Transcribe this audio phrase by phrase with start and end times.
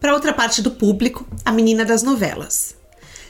[0.00, 2.76] Para outra parte do público, a menina das novelas.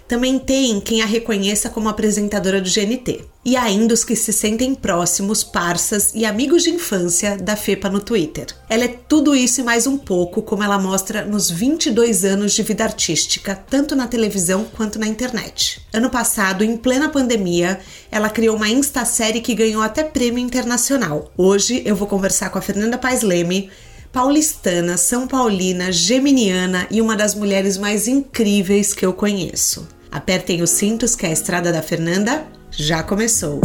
[0.08, 3.24] Também tem quem a reconheça como apresentadora do GNT.
[3.44, 8.00] E ainda os que se sentem próximos, parças e amigos de infância da FEPA no
[8.00, 8.46] Twitter.
[8.68, 12.62] Ela é tudo isso e mais um pouco, como ela mostra nos 22 anos de
[12.62, 15.80] vida artística, tanto na televisão quanto na internet.
[15.92, 21.32] Ano passado, em plena pandemia, ela criou uma Insta-série que ganhou até prêmio internacional.
[21.36, 23.70] Hoje eu vou conversar com a Fernanda Paes Leme,
[24.16, 29.86] paulistana, são paulina, geminiana e uma das mulheres mais incríveis que eu conheço.
[30.10, 33.60] Apertem os cintos que a estrada da Fernanda já começou.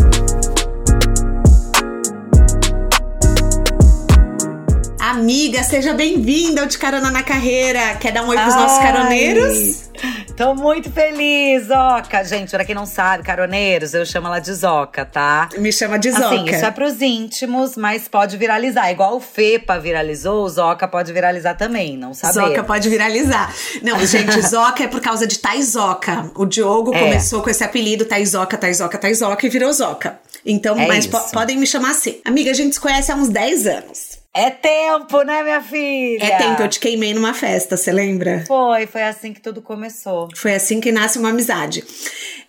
[5.00, 7.96] Amiga, seja bem-vinda ao De Carona na Carreira.
[7.96, 9.90] Quer dar um oi pros Ai, nossos caroneiros?
[10.36, 12.24] Tô muito feliz, Zoca.
[12.24, 15.50] Gente, pra quem não sabe, caroneiros, eu chamo ela de Zoca, tá?
[15.58, 16.26] Me chama de Zoca.
[16.26, 18.92] Assim, isso é pros íntimos, mas pode viralizar.
[18.92, 22.50] Igual o Fepa viralizou, o Zoca pode viralizar também, não sabemos.
[22.50, 23.54] Zoca pode viralizar.
[23.82, 26.32] Não, gente, Zoca é por causa de Taizoca.
[26.36, 27.00] O Diogo é.
[27.00, 30.20] começou com esse apelido, Taizoca, Taizoca, Taizoca, e virou Zoca.
[30.46, 32.20] Então, é mas po podem me chamar assim.
[32.26, 34.21] Amiga, a gente se conhece há uns 10 anos.
[34.34, 36.24] É tempo, né, minha filha?
[36.24, 38.46] É tempo, eu te queimei numa festa, você lembra?
[38.48, 40.30] Foi, foi assim que tudo começou.
[40.36, 41.84] Foi assim que nasce uma amizade.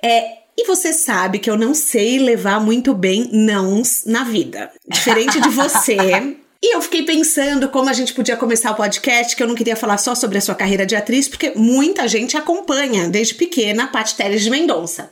[0.01, 4.71] É, e você sabe que eu não sei levar muito bem nãos na vida.
[4.89, 5.97] Diferente de você.
[6.65, 9.75] E eu fiquei pensando como a gente podia começar o podcast, que eu não queria
[9.75, 13.87] falar só sobre a sua carreira de atriz, porque muita gente acompanha desde pequena a
[13.89, 15.11] Paty Teles de Mendonça.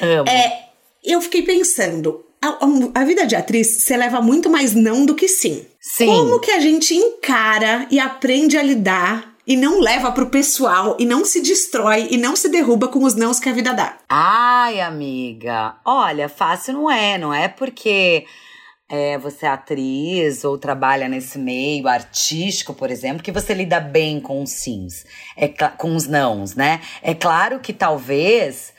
[0.00, 0.28] Amo.
[0.28, 0.64] É,
[1.04, 2.58] eu fiquei pensando, a,
[2.94, 5.64] a, vida de atriz você leva muito mais não do que sim.
[6.00, 6.06] Sim.
[6.06, 11.04] Como que a gente encara e aprende a lidar e não leva pro pessoal e
[11.04, 13.98] não se destrói e não se derruba com os nãos que a vida dá?
[14.08, 18.24] Ai, amiga, olha, fácil não é, não é porque
[18.88, 24.20] é, você é atriz ou trabalha nesse meio artístico, por exemplo, que você lida bem
[24.20, 25.04] com os sims,
[25.36, 26.80] é, com os nãos, né?
[27.02, 28.72] É claro que talvez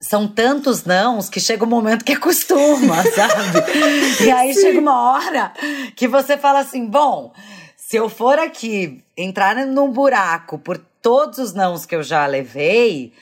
[0.00, 4.24] são tantos nãos que chega um momento que acostuma, sabe?
[4.24, 4.60] e aí Sim.
[4.62, 5.52] chega uma hora
[5.94, 7.32] que você fala assim: bom,
[7.76, 13.12] se eu for aqui entrar num buraco por todos os nãos que eu já levei,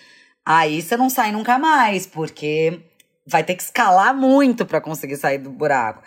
[0.46, 2.80] aí você não sai nunca mais, porque
[3.26, 6.02] vai ter que escalar muito para conseguir sair do buraco.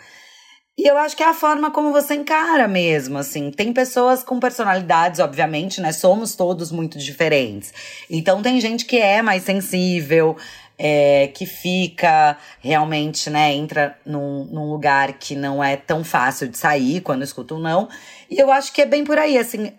[0.76, 3.50] E eu acho que é a forma como você encara mesmo, assim.
[3.50, 5.92] Tem pessoas com personalidades, obviamente, né?
[5.92, 7.72] Somos todos muito diferentes.
[8.08, 10.34] Então tem gente que é mais sensível,
[10.78, 16.58] é, que fica realmente, né, entra num, num lugar que não é tão fácil de
[16.58, 17.88] sair quando escuta um não.
[18.30, 19.72] E eu acho que é bem por aí, assim,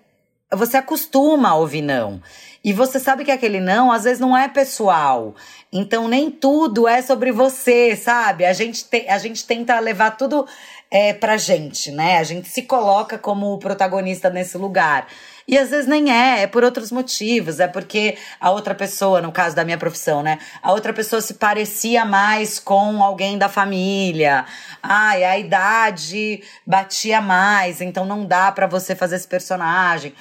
[0.52, 2.22] você acostuma a ouvir não.
[2.64, 5.36] E você sabe que aquele não, às vezes, não é pessoal.
[5.72, 8.46] Então, nem tudo é sobre você, sabe?
[8.46, 10.48] A gente, te, a gente tenta levar tudo
[10.90, 12.20] é, pra gente, né?
[12.20, 15.08] A gente se coloca como protagonista nesse lugar.
[15.48, 19.32] E às vezes nem é, é por outros motivos, é porque a outra pessoa, no
[19.32, 20.40] caso da minha profissão, né?
[20.62, 24.46] A outra pessoa se parecia mais com alguém da família.
[24.82, 30.14] Ai, a idade batia mais, então não dá para você fazer esse personagem.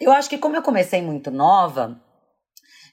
[0.00, 2.00] Eu acho que como eu comecei muito nova,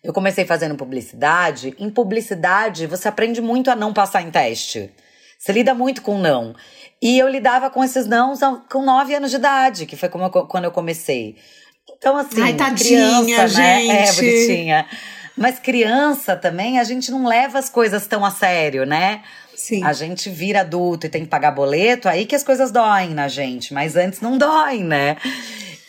[0.03, 1.75] eu comecei fazendo publicidade.
[1.77, 4.91] Em publicidade, você aprende muito a não passar em teste.
[5.37, 6.55] Você lida muito com não.
[7.01, 8.33] E eu lidava com esses não
[8.71, 11.37] com nove anos de idade, que foi como eu, quando eu comecei.
[12.05, 13.87] Então, assim, Ai, tadinha, criança, gente.
[13.87, 14.03] né?
[14.03, 14.85] É, bonitinha.
[15.35, 19.23] Mas criança também, a gente não leva as coisas tão a sério, né?
[19.55, 19.83] Sim.
[19.83, 23.27] A gente vira adulto e tem que pagar boleto, aí que as coisas doem na
[23.27, 25.17] gente, mas antes não doem, né?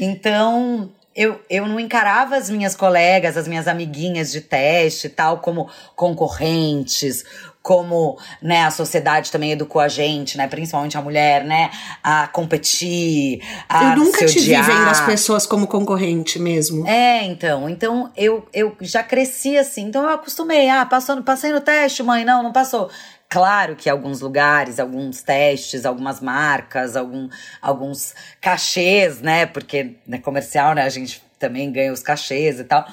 [0.01, 5.71] Então, eu, eu não encarava as minhas colegas, as minhas amiguinhas de teste tal, como
[5.95, 7.25] concorrentes,
[7.63, 11.71] como né, a sociedade também educou a gente, né, principalmente a mulher, né,
[12.01, 16.87] a competir, a Eu nunca te vi vendo as pessoas como concorrente mesmo.
[16.87, 21.61] É, então, então eu, eu já cresci assim, então eu acostumei, ah, passou, passei no
[21.61, 22.89] teste, mãe, não, não passou.
[23.29, 27.29] Claro que alguns lugares, alguns testes, algumas marcas, algum,
[27.61, 29.47] alguns cachês, né?
[29.47, 30.83] Porque né, comercial, né?
[30.83, 32.87] A gente também ganha os cachês e tal.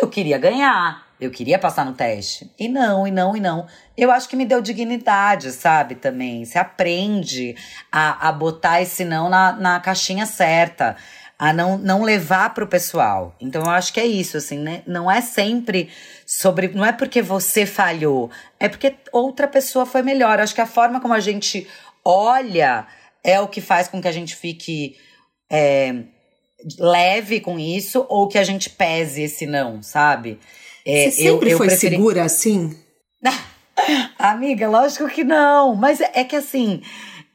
[0.00, 1.08] Eu queria ganhar.
[1.20, 2.48] Eu queria passar no teste.
[2.56, 3.66] E não, e não, e não.
[3.96, 5.96] Eu acho que me deu dignidade, sabe?
[5.96, 6.44] Também.
[6.44, 7.56] Você aprende
[7.90, 10.96] a, a botar esse não na, na caixinha certa.
[11.38, 13.34] A não, não levar pro pessoal.
[13.40, 14.82] Então eu acho que é isso, assim, né?
[14.86, 15.88] Não é sempre
[16.26, 16.68] sobre.
[16.68, 20.38] Não é porque você falhou, é porque outra pessoa foi melhor.
[20.38, 21.66] Eu acho que a forma como a gente
[22.04, 22.86] olha
[23.22, 24.96] é o que faz com que a gente fique
[25.50, 25.94] é,
[26.78, 30.40] leve com isso ou que a gente pese esse não, sabe?
[30.84, 31.96] É, você sempre eu, eu foi preferi...
[31.96, 32.76] segura assim?
[34.18, 35.74] Amiga, lógico que não.
[35.74, 36.82] Mas é, é que assim.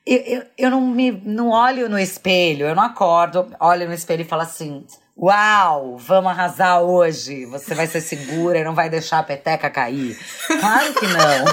[0.06, 4.22] Eu, eu, eu não me não olho no espelho, eu não acordo, olho no espelho
[4.22, 4.86] e falo assim:
[5.18, 7.46] Uau, vamos arrasar hoje.
[7.46, 10.20] Você vai ser segura e não vai deixar a peteca cair.
[10.60, 11.46] Claro que não.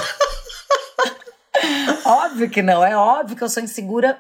[2.25, 2.85] óbvio que não.
[2.85, 4.19] É óbvio que eu sou insegura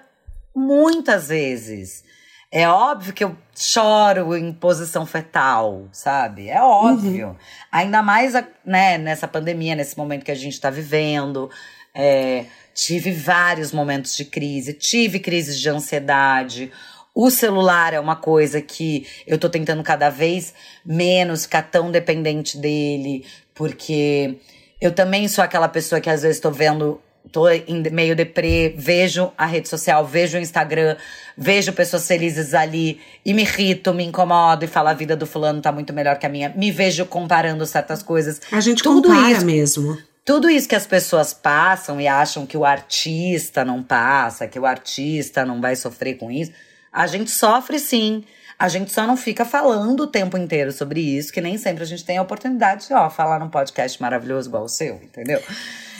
[0.54, 2.04] muitas vezes.
[2.52, 6.48] É óbvio que eu choro em posição fetal, sabe?
[6.48, 7.28] É óbvio.
[7.28, 7.36] Uhum.
[7.70, 8.34] Ainda mais
[8.64, 11.48] né, nessa pandemia, nesse momento que a gente está vivendo.
[11.94, 16.72] É, Tive vários momentos de crise, tive crises de ansiedade.
[17.14, 22.56] O celular é uma coisa que eu tô tentando cada vez menos ficar tão dependente
[22.56, 24.36] dele, porque
[24.80, 26.98] eu também sou aquela pessoa que às vezes tô vendo,
[27.30, 30.96] tô em meio deprê, vejo a rede social, vejo o Instagram,
[31.36, 35.60] vejo pessoas felizes ali e me irrito, me incomodo e falo a vida do fulano
[35.60, 36.48] tá muito melhor que a minha.
[36.56, 38.40] Me vejo comparando certas coisas.
[38.50, 40.09] A gente Tudo compara isso, mesmo.
[40.30, 44.64] Tudo isso que as pessoas passam e acham que o artista não passa, que o
[44.64, 46.52] artista não vai sofrer com isso,
[46.92, 48.22] a gente sofre sim.
[48.56, 51.86] A gente só não fica falando o tempo inteiro sobre isso, que nem sempre a
[51.86, 55.42] gente tem a oportunidade de ó, falar num podcast maravilhoso igual o seu, entendeu?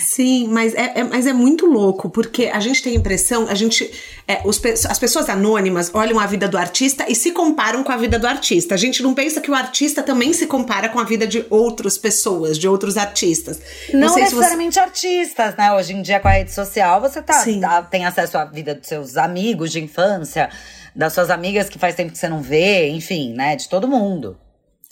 [0.01, 3.55] Sim, mas é, é, mas é muito louco, porque a gente tem a impressão, a
[3.55, 3.91] gente.
[4.27, 7.97] É, os, as pessoas anônimas olham a vida do artista e se comparam com a
[7.97, 8.75] vida do artista.
[8.75, 11.99] A gente não pensa que o artista também se compara com a vida de outras
[11.99, 13.61] pessoas, de outros artistas.
[13.93, 14.81] Não, não necessariamente você...
[14.81, 15.73] artistas, né?
[15.73, 18.89] Hoje em dia, com a rede social, você tá, tá, tem acesso à vida dos
[18.89, 20.49] seus amigos de infância,
[20.97, 23.55] das suas amigas que faz tempo que você não vê, enfim, né?
[23.57, 24.37] De todo mundo.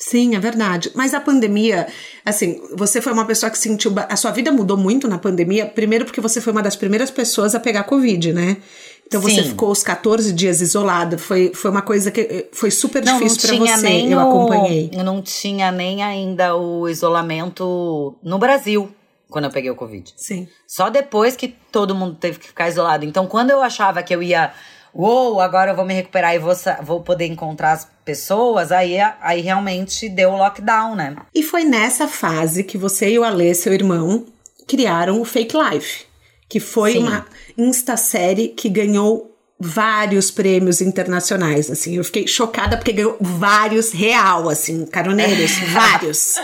[0.00, 0.93] Sim, é verdade.
[0.95, 1.89] Mas a pandemia,
[2.25, 3.93] assim, você foi uma pessoa que sentiu.
[4.09, 7.53] A sua vida mudou muito na pandemia, primeiro porque você foi uma das primeiras pessoas
[7.53, 8.59] a pegar Covid, né?
[9.05, 9.49] Então você Sim.
[9.49, 11.19] ficou os 14 dias isolada.
[11.19, 14.05] Foi, foi uma coisa que foi super não, difícil para você.
[14.09, 14.89] eu acompanhei.
[14.93, 18.89] Eu não tinha nem ainda o isolamento no Brasil
[19.29, 20.12] quando eu peguei o Covid.
[20.17, 20.47] Sim.
[20.67, 23.05] Só depois que todo mundo teve que ficar isolado.
[23.05, 24.53] Então, quando eu achava que eu ia
[24.99, 26.53] uou, agora eu vou me recuperar e vou,
[26.83, 31.17] vou poder encontrar as pessoas, aí, aí realmente deu o lockdown, né?
[31.33, 34.27] E foi nessa fase que você e o Alê, seu irmão,
[34.67, 36.05] criaram o Fake Life,
[36.49, 36.99] que foi Sim.
[37.05, 44.49] uma insta-série que ganhou vários prêmios internacionais, assim, eu fiquei chocada porque ganhou vários real,
[44.49, 46.35] assim, caroneiros, vários.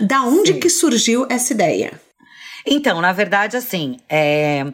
[0.00, 0.60] Da onde Sim.
[0.60, 1.92] que surgiu essa ideia?
[2.66, 4.66] Então, na verdade, assim, é,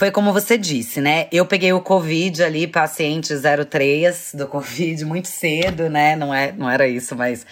[0.00, 1.28] foi como você disse, né?
[1.30, 6.16] Eu peguei o Covid ali, paciente 03 do Covid, muito cedo, né?
[6.16, 7.44] Não, é, não era isso, mas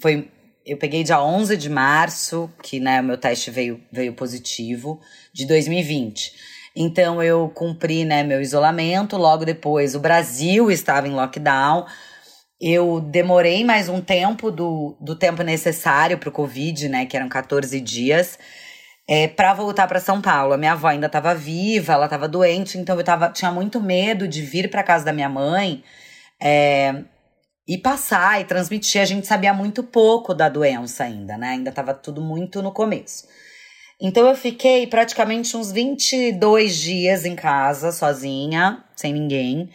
[0.00, 0.30] foi.
[0.64, 4.98] Eu peguei dia 11 de março, que né, o meu teste veio, veio positivo,
[5.30, 6.32] de 2020.
[6.74, 9.18] Então eu cumpri né, meu isolamento.
[9.18, 11.84] Logo depois, o Brasil estava em lockdown.
[12.58, 17.04] Eu demorei mais um tempo do, do tempo necessário para o Covid, né?
[17.04, 18.38] Que eram 14 dias
[19.10, 20.52] é, para voltar para São Paulo.
[20.52, 24.28] A minha avó ainda estava viva, ela estava doente, então eu tava, tinha muito medo
[24.28, 25.82] de vir para casa da minha mãe
[26.40, 27.02] é,
[27.66, 29.00] e passar e transmitir.
[29.00, 31.48] A gente sabia muito pouco da doença ainda, né?
[31.48, 33.26] Ainda estava tudo muito no começo.
[34.00, 39.70] Então eu fiquei praticamente uns 22 dias em casa, sozinha, sem ninguém,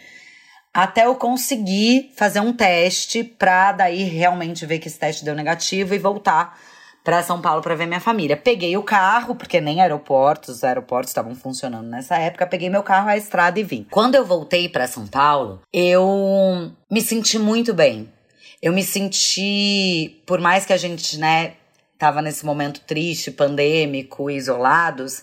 [0.74, 5.93] até eu conseguir fazer um teste pra daí realmente ver que esse teste deu negativo
[5.93, 6.57] e voltar
[7.05, 8.35] para São Paulo para ver minha família.
[8.35, 12.47] Peguei o carro, porque nem aeroportos, os aeroportos estavam funcionando nessa época.
[12.47, 13.85] Peguei meu carro, a estrada e vim.
[13.91, 18.12] Quando eu voltei para São Paulo, eu me senti muito bem.
[18.59, 21.53] Eu me senti, por mais que a gente, né,
[22.00, 25.21] tava nesse momento triste, pandêmico, isolados,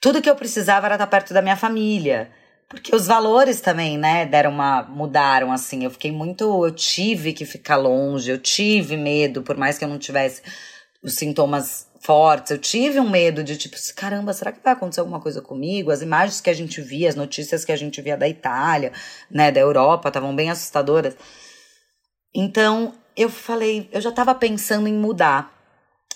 [0.00, 2.30] tudo que eu precisava era estar perto da minha família.
[2.68, 4.82] Porque os valores também, né, deram uma.
[4.84, 5.82] mudaram, assim.
[5.82, 6.64] Eu fiquei muito.
[6.64, 10.42] Eu tive que ficar longe, eu tive medo, por mais que eu não tivesse
[11.02, 12.50] os sintomas fortes.
[12.50, 15.90] Eu tive um medo de tipo, caramba, será que vai acontecer alguma coisa comigo?
[15.90, 18.92] As imagens que a gente via, as notícias que a gente via da Itália,
[19.30, 21.16] né, da Europa, estavam bem assustadoras.
[22.34, 25.52] Então, eu falei, eu já estava pensando em mudar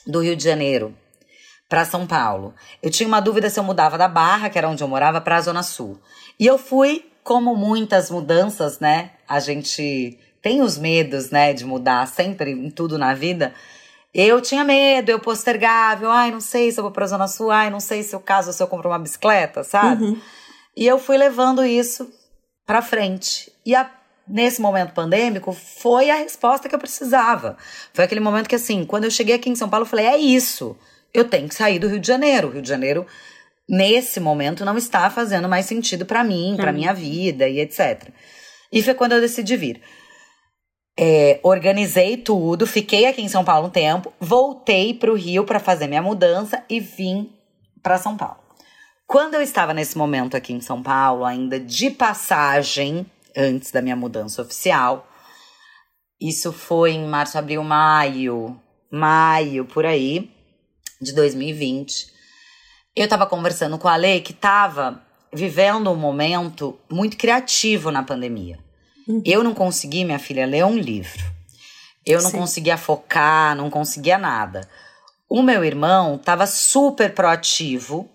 [0.06, 0.96] do Rio de Janeiro
[1.68, 2.54] para São Paulo.
[2.82, 5.36] Eu tinha uma dúvida se eu mudava da Barra, que era onde eu morava, para
[5.36, 5.98] a Zona Sul.
[6.38, 9.12] E eu fui, como muitas mudanças, né?
[9.26, 13.54] A gente tem os medos, né, de mudar sempre em tudo na vida.
[14.14, 17.50] Eu tinha medo, eu postergava, eu, ai, não sei se eu vou pra Zona Sul,
[17.50, 20.04] ai, não sei se eu caso se eu compro uma bicicleta, sabe?
[20.04, 20.21] Uhum.
[20.76, 22.11] E eu fui levando isso
[22.66, 23.50] pra frente.
[23.64, 23.90] E a
[24.26, 27.57] nesse momento pandêmico, foi a resposta que eu precisava.
[27.92, 30.16] Foi aquele momento que, assim, quando eu cheguei aqui em São Paulo, eu falei: é
[30.16, 30.76] isso,
[31.12, 32.49] eu tenho que sair do Rio de Janeiro.
[32.49, 33.07] O Rio de Janeiro,
[33.69, 38.09] nesse momento, não está fazendo mais sentido para mim, para minha vida e etc.
[38.73, 39.83] E foi quando eu decidi vir.
[40.99, 45.58] É, organizei tudo, fiquei aqui em São Paulo um tempo, voltei para o Rio para
[45.58, 47.32] fazer minha mudança e vim
[47.82, 48.38] para São Paulo.
[49.06, 53.06] Quando eu estava nesse momento aqui em São Paulo, ainda de passagem,
[53.37, 55.08] antes da minha mudança oficial,
[56.20, 60.30] isso foi em março, abril, maio, maio, por aí,
[61.00, 62.12] de 2020.
[62.94, 68.58] Eu estava conversando com a Lei que estava vivendo um momento muito criativo na pandemia.
[69.06, 69.23] Uhum.
[69.25, 71.25] Eu não consegui, minha filha, ler um livro.
[72.04, 72.38] Eu não Sim.
[72.38, 74.68] conseguia focar, não conseguia nada.
[75.28, 78.09] O meu irmão estava super proativo,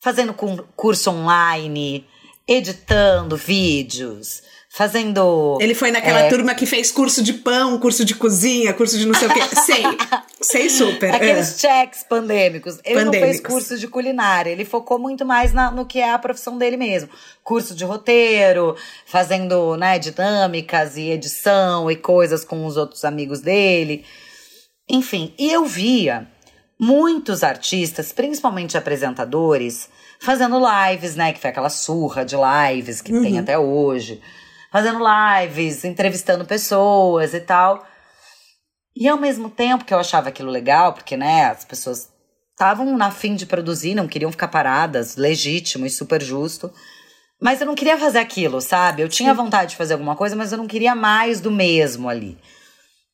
[0.00, 0.34] fazendo
[0.74, 2.06] curso online,
[2.46, 4.42] editando vídeos,
[4.76, 5.56] fazendo.
[5.58, 6.28] Ele foi naquela é...
[6.28, 9.40] turma que fez curso de pão, curso de cozinha, curso de não sei o quê.
[9.64, 9.82] sei,
[10.42, 11.14] sei super.
[11.14, 11.58] Aqueles é.
[11.58, 12.78] checks pandêmicos.
[12.84, 13.20] Ele pandêmicos.
[13.20, 16.58] não fez curso de culinária, ele focou muito mais na, no que é a profissão
[16.58, 17.08] dele mesmo.
[17.42, 24.04] Curso de roteiro, fazendo né, dinâmicas e edição e coisas com os outros amigos dele.
[24.86, 26.28] Enfim, e eu via
[26.78, 29.88] muitos artistas, principalmente apresentadores,
[30.20, 31.32] fazendo lives, né?
[31.32, 33.22] Que foi aquela surra de lives que uhum.
[33.22, 34.20] tem até hoje
[34.76, 37.86] fazendo lives, entrevistando pessoas e tal.
[38.94, 42.10] E ao mesmo tempo que eu achava aquilo legal, porque, né, as pessoas
[42.50, 46.70] estavam na fim de produzir, não queriam ficar paradas, legítimo e super justo.
[47.40, 49.00] Mas eu não queria fazer aquilo, sabe?
[49.00, 52.36] Eu tinha vontade de fazer alguma coisa, mas eu não queria mais do mesmo ali.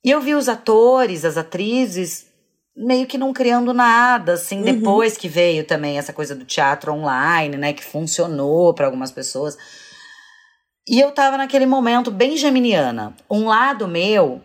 [0.05, 2.27] E eu vi os atores, as atrizes,
[2.77, 4.65] meio que não criando nada, assim, uhum.
[4.65, 9.57] depois que veio também essa coisa do teatro online, né, que funcionou para algumas pessoas.
[10.89, 13.15] E eu tava naquele momento bem geminiana.
[13.31, 14.41] Um lado meu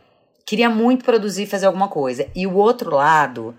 [0.46, 2.28] queria muito produzir, fazer alguma coisa.
[2.36, 3.56] E o outro lado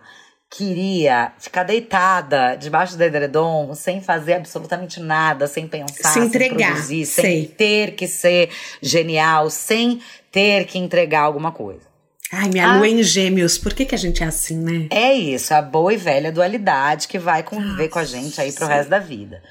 [0.50, 6.66] queria ficar deitada debaixo do edredom, sem fazer absolutamente nada, sem pensar, sem entregar, sem
[6.66, 7.46] produzir, sem sei.
[7.46, 8.48] ter que ser
[8.80, 10.00] genial, sem
[10.32, 11.86] ter que entregar alguma coisa.
[12.32, 14.86] Ai, minha ah, lua em gêmeos, por que, que a gente é assim, né?
[14.90, 18.52] É isso, a boa e velha dualidade que vai conviver Nossa, com a gente aí
[18.52, 18.72] pro sim.
[18.72, 19.42] resto da vida.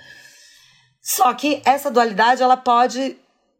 [1.09, 3.15] Só que essa dualidade ela pode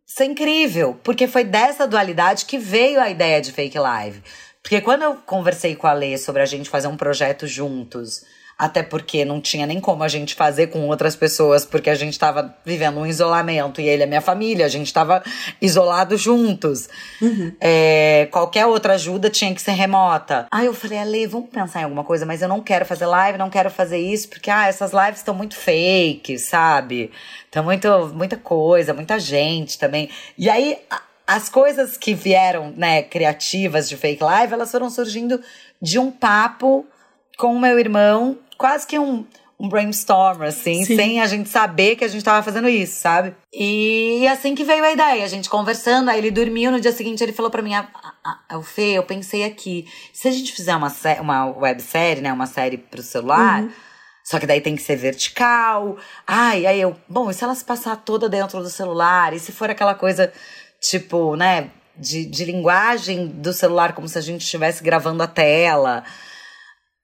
[0.05, 4.21] ser incrível, porque foi dessa dualidade que veio a ideia de Fake Live.
[4.61, 8.25] Porque quando eu conversei com a Lê sobre a gente fazer um projeto juntos,
[8.57, 12.13] até porque não tinha nem como a gente fazer com outras pessoas, porque a gente
[12.13, 15.21] estava vivendo um isolamento e ele é minha família, a gente estava
[15.61, 16.89] isolado juntos.
[17.21, 17.53] Uhum.
[17.61, 20.47] É, qualquer outra ajuda tinha que ser remota.
[20.51, 23.37] Aí eu falei, Ale, vamos pensar em alguma coisa, mas eu não quero fazer live,
[23.37, 27.11] não quero fazer isso, porque ah, essas lives estão muito fake, sabe?
[27.49, 30.09] Então, muito, muita coisa, muita gente também.
[30.35, 30.79] E aí,
[31.27, 35.39] as coisas que vieram, né, criativas de fake live, elas foram surgindo
[35.79, 36.87] de um papo
[37.37, 39.25] com o meu irmão, quase que um,
[39.59, 40.95] um brainstorm, assim, Sim.
[40.95, 43.35] sem a gente saber que a gente tava fazendo isso, sabe?
[43.53, 47.23] E assim que veio a ideia, a gente conversando, aí ele dormiu, no dia seguinte
[47.23, 47.87] ele falou para mim, ah,
[48.23, 52.47] ah, ah, Fê, eu pensei aqui, se a gente fizer uma, uma websérie, né, uma
[52.47, 53.63] série pro celular...
[53.63, 53.71] Uhum.
[54.23, 55.95] Só que daí tem que ser vertical.
[56.27, 59.31] Ai, aí eu, bom, e se ela se passar toda dentro do celular?
[59.33, 60.33] E se for aquela coisa
[60.81, 66.03] tipo, né, de, de linguagem do celular, como se a gente estivesse gravando a tela.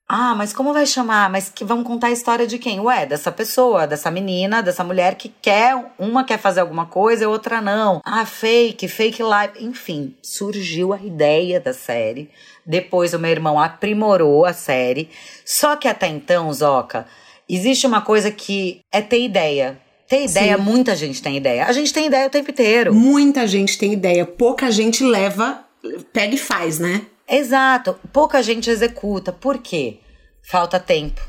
[0.06, 1.30] Ah, mas como vai chamar?
[1.30, 2.78] Mas que vamos contar a história de quem?
[2.78, 7.26] Ué, dessa pessoa, dessa menina, dessa mulher que quer, uma quer fazer alguma coisa e
[7.26, 8.02] outra não.
[8.04, 9.64] Ah, fake, fake live.
[9.64, 12.30] Enfim, surgiu a ideia da série.
[12.66, 15.08] Depois o meu irmão aprimorou a série.
[15.44, 17.06] Só que até então, Zoca,
[17.48, 19.80] existe uma coisa que é ter ideia.
[20.06, 20.62] Ter ideia, Sim.
[20.62, 21.64] muita gente tem ideia.
[21.64, 22.94] A gente tem ideia o tempo inteiro.
[22.94, 25.64] Muita gente tem ideia, pouca gente leva,
[26.12, 27.06] pega e faz, né?
[27.28, 27.98] Exato.
[28.12, 29.32] Pouca gente executa.
[29.32, 30.00] Por quê?
[30.42, 31.20] Falta tempo,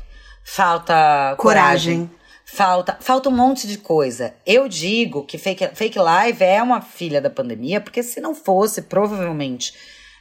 [0.44, 2.06] falta coragem.
[2.06, 2.16] coragem.
[2.48, 4.34] Falta, falta um monte de coisa.
[4.46, 8.82] Eu digo que fake, fake live é uma filha da pandemia, porque se não fosse,
[8.82, 9.74] provavelmente,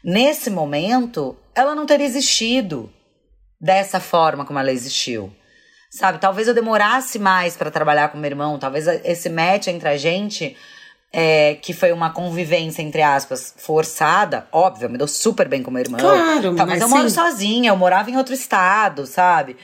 [0.03, 2.91] nesse momento, ela não teria existido
[3.61, 5.31] dessa forma como ela existiu.
[5.91, 6.17] Sabe?
[6.17, 10.57] Talvez eu demorasse mais para trabalhar com meu irmão, talvez esse match entre a gente,
[11.17, 15.71] é, que foi uma convivência, entre aspas, forçada, óbvio, eu me dou super bem com
[15.71, 15.97] meu irmão.
[15.97, 16.93] Claro, tá, mas, mas eu sim.
[16.93, 19.55] moro sozinha, eu morava em outro estado, sabe?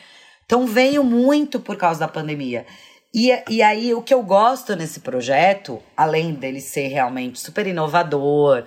[0.45, 2.65] Então veio muito por causa da pandemia.
[3.13, 8.63] E, e aí, o que eu gosto nesse projeto, além dele ser realmente super inovador,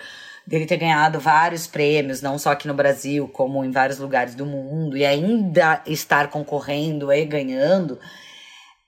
[0.46, 4.44] dele ter ganhado vários prêmios, não só aqui no Brasil, como em vários lugares do
[4.44, 7.98] mundo, e ainda estar concorrendo e ganhando,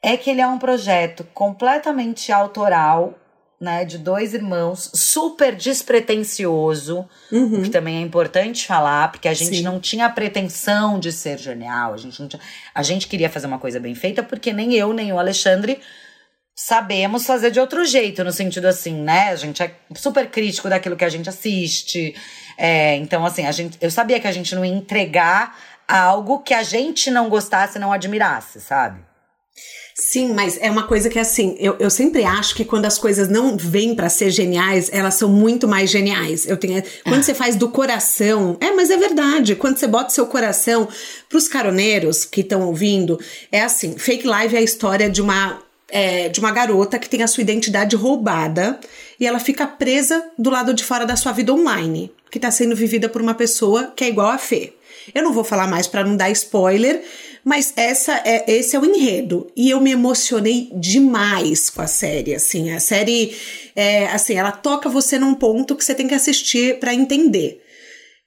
[0.02, 3.14] é que ele é um projeto completamente autoral
[3.60, 7.62] né, de dois irmãos, super despretensioso, Uhum.
[7.62, 9.62] que também é importante falar, porque a gente Sim.
[9.62, 12.40] não tinha a pretensão de ser genial, a gente não tinha,
[12.74, 15.80] a gente queria fazer uma coisa bem feita, porque nem eu nem o Alexandre
[16.54, 19.28] sabemos fazer de outro jeito, no sentido assim, né?
[19.30, 22.14] A gente é super crítico daquilo que a gente assiste.
[22.56, 25.54] É, então, assim, a gente, eu sabia que a gente não ia entregar
[25.86, 29.00] algo que a gente não gostasse, não admirasse, sabe?
[29.98, 33.30] Sim, mas é uma coisa que assim, eu, eu sempre acho que quando as coisas
[33.30, 36.46] não vêm pra ser geniais, elas são muito mais geniais.
[36.46, 39.56] Eu tenho, quando você faz do coração, é, mas é verdade.
[39.56, 40.86] Quando você bota seu coração
[41.30, 43.18] pros caroneiros que estão ouvindo,
[43.50, 47.22] é assim, Fake Live é a história de uma é, de uma garota que tem
[47.22, 48.78] a sua identidade roubada
[49.18, 52.76] e ela fica presa do lado de fora da sua vida online, que tá sendo
[52.76, 54.74] vivida por uma pessoa que é igual a Fê.
[55.14, 57.02] Eu não vou falar mais pra não dar spoiler,
[57.46, 59.46] mas essa é, esse é o enredo.
[59.56, 62.34] E eu me emocionei demais com a série.
[62.34, 63.36] Assim, a série,
[63.76, 67.62] é, assim, ela toca você num ponto que você tem que assistir pra entender.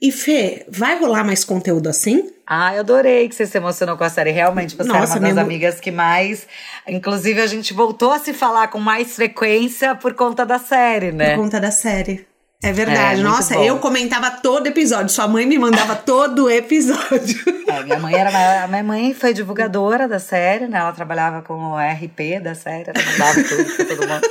[0.01, 2.31] E Fê, vai rolar mais conteúdo assim?
[2.47, 4.31] Ah, eu adorei que você se emocionou com a série.
[4.31, 6.47] Realmente, você Nossa, era uma das emo- amigas que mais.
[6.87, 11.31] Inclusive, a gente voltou a se falar com mais frequência por conta da série, né?
[11.35, 12.25] Por conta da série.
[12.61, 13.21] É verdade.
[13.21, 13.63] É, Nossa, bom.
[13.63, 15.09] eu comentava todo episódio.
[15.09, 17.41] Sua mãe me mandava todo episódio.
[17.67, 20.77] É, minha mãe era minha mãe foi divulgadora da série, né?
[20.77, 24.27] Ela trabalhava com o RP da série, ela mandava tudo pra todo mundo.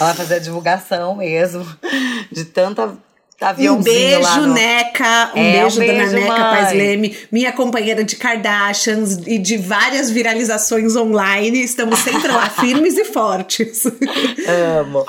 [0.00, 1.66] Ela fazia divulgação mesmo
[2.30, 2.96] de tanta
[3.42, 4.54] Um aviãozinho lá beijo, no...
[4.54, 5.32] Neca.
[5.34, 6.34] Um É, um beijo, dona beijo, Neca.
[6.34, 11.62] Paz Leme, minha companheira de Kardashians e de várias viralizações online.
[11.62, 13.84] Estamos sempre lá, firmes e fortes.
[14.80, 15.06] Amo.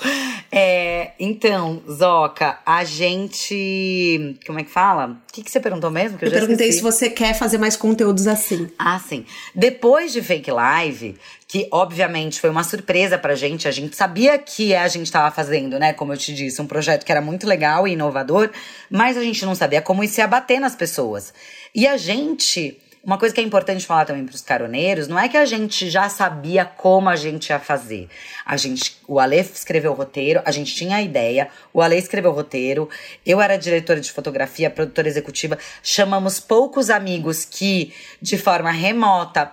[0.51, 4.37] É, então, Zoca, a gente.
[4.45, 5.17] Como é que fala?
[5.29, 6.17] O que, que você perguntou mesmo?
[6.17, 6.77] Que Eu já perguntei esqueci.
[6.77, 8.69] se você quer fazer mais conteúdos assim.
[8.77, 9.25] Ah, sim.
[9.55, 11.17] Depois de Fake Live,
[11.51, 15.77] que obviamente foi uma surpresa pra gente, a gente sabia que a gente tava fazendo,
[15.77, 15.91] né?
[15.91, 18.49] Como eu te disse, um projeto que era muito legal e inovador,
[18.89, 21.33] mas a gente não sabia como isso ia bater nas pessoas.
[21.75, 22.79] E a gente.
[23.03, 25.89] Uma coisa que é importante falar também para os caroneiros, não é que a gente
[25.89, 28.07] já sabia como a gente ia fazer.
[28.45, 32.29] A gente, o Ale escreveu o roteiro, a gente tinha a ideia, o Ale escreveu
[32.29, 32.87] o roteiro,
[33.25, 39.51] eu era diretora de fotografia, produtora executiva, chamamos poucos amigos que, de forma remota,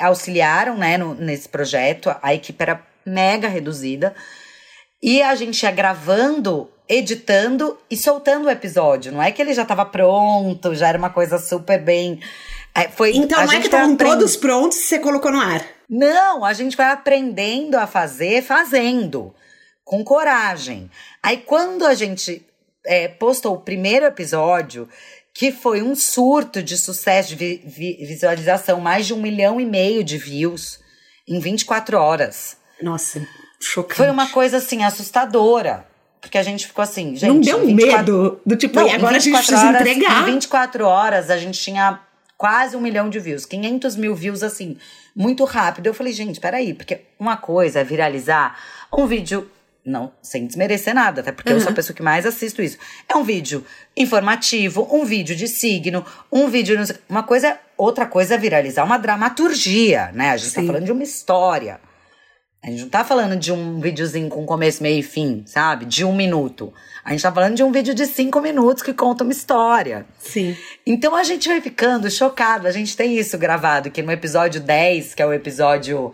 [0.00, 2.14] auxiliaram né, no- nesse projeto.
[2.22, 4.14] A equipe era mega reduzida.
[5.02, 9.10] E a gente ia gravando, editando e soltando o episódio.
[9.12, 12.20] Não é que ele já estava pronto, já era uma coisa super bem.
[12.74, 15.62] É, foi, Então não é que estavam aprend- todos prontos e você colocou no ar.
[15.90, 19.34] Não, a gente vai aprendendo a fazer fazendo,
[19.84, 20.90] com coragem.
[21.22, 22.46] Aí quando a gente
[22.86, 24.88] é, postou o primeiro episódio,
[25.34, 29.64] que foi um surto de sucesso de vi- vi- visualização, mais de um milhão e
[29.64, 30.78] meio de views
[31.26, 32.56] em 24 horas.
[32.82, 33.26] Nossa,
[33.60, 33.96] chocante.
[33.96, 35.86] Foi uma coisa assim assustadora.
[36.20, 37.26] Porque a gente ficou assim, gente.
[37.28, 39.80] Não deu em 24 medo do tipo, Não, e agora a gente 24 precisa horas,
[39.80, 40.22] entregar.
[40.28, 41.98] Em 24 horas a gente tinha
[42.38, 44.76] quase um milhão de views, 500 mil views assim,
[45.16, 45.86] muito rápido.
[45.88, 48.56] Eu falei, gente, peraí, porque uma coisa é viralizar
[48.92, 49.50] um vídeo.
[49.84, 52.78] Não, sem desmerecer nada, até porque eu sou a pessoa que mais assisto isso.
[53.08, 53.64] É um vídeo
[53.96, 56.78] informativo, um vídeo de signo, um vídeo.
[57.08, 60.30] Uma coisa, é- outra coisa é viralizar uma dramaturgia, né?
[60.30, 60.60] A gente Sim.
[60.60, 61.80] tá falando de uma história.
[62.64, 65.84] A gente não tá falando de um videozinho com começo, meio e fim, sabe?
[65.84, 66.72] De um minuto.
[67.04, 70.06] A gente tá falando de um vídeo de cinco minutos que conta uma história.
[70.20, 70.56] Sim.
[70.86, 72.68] Então a gente vai ficando chocado.
[72.68, 76.12] A gente tem isso gravado, que no episódio 10, que é o episódio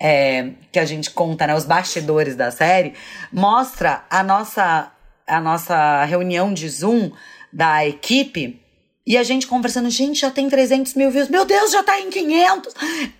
[0.00, 2.94] é, que a gente conta, né, os bastidores da série,
[3.30, 4.90] mostra a nossa,
[5.26, 7.12] a nossa reunião de Zoom
[7.52, 8.58] da equipe.
[9.06, 11.28] E a gente conversando, gente, já tem 300 mil views.
[11.28, 12.74] Meu Deus, já tá em 500.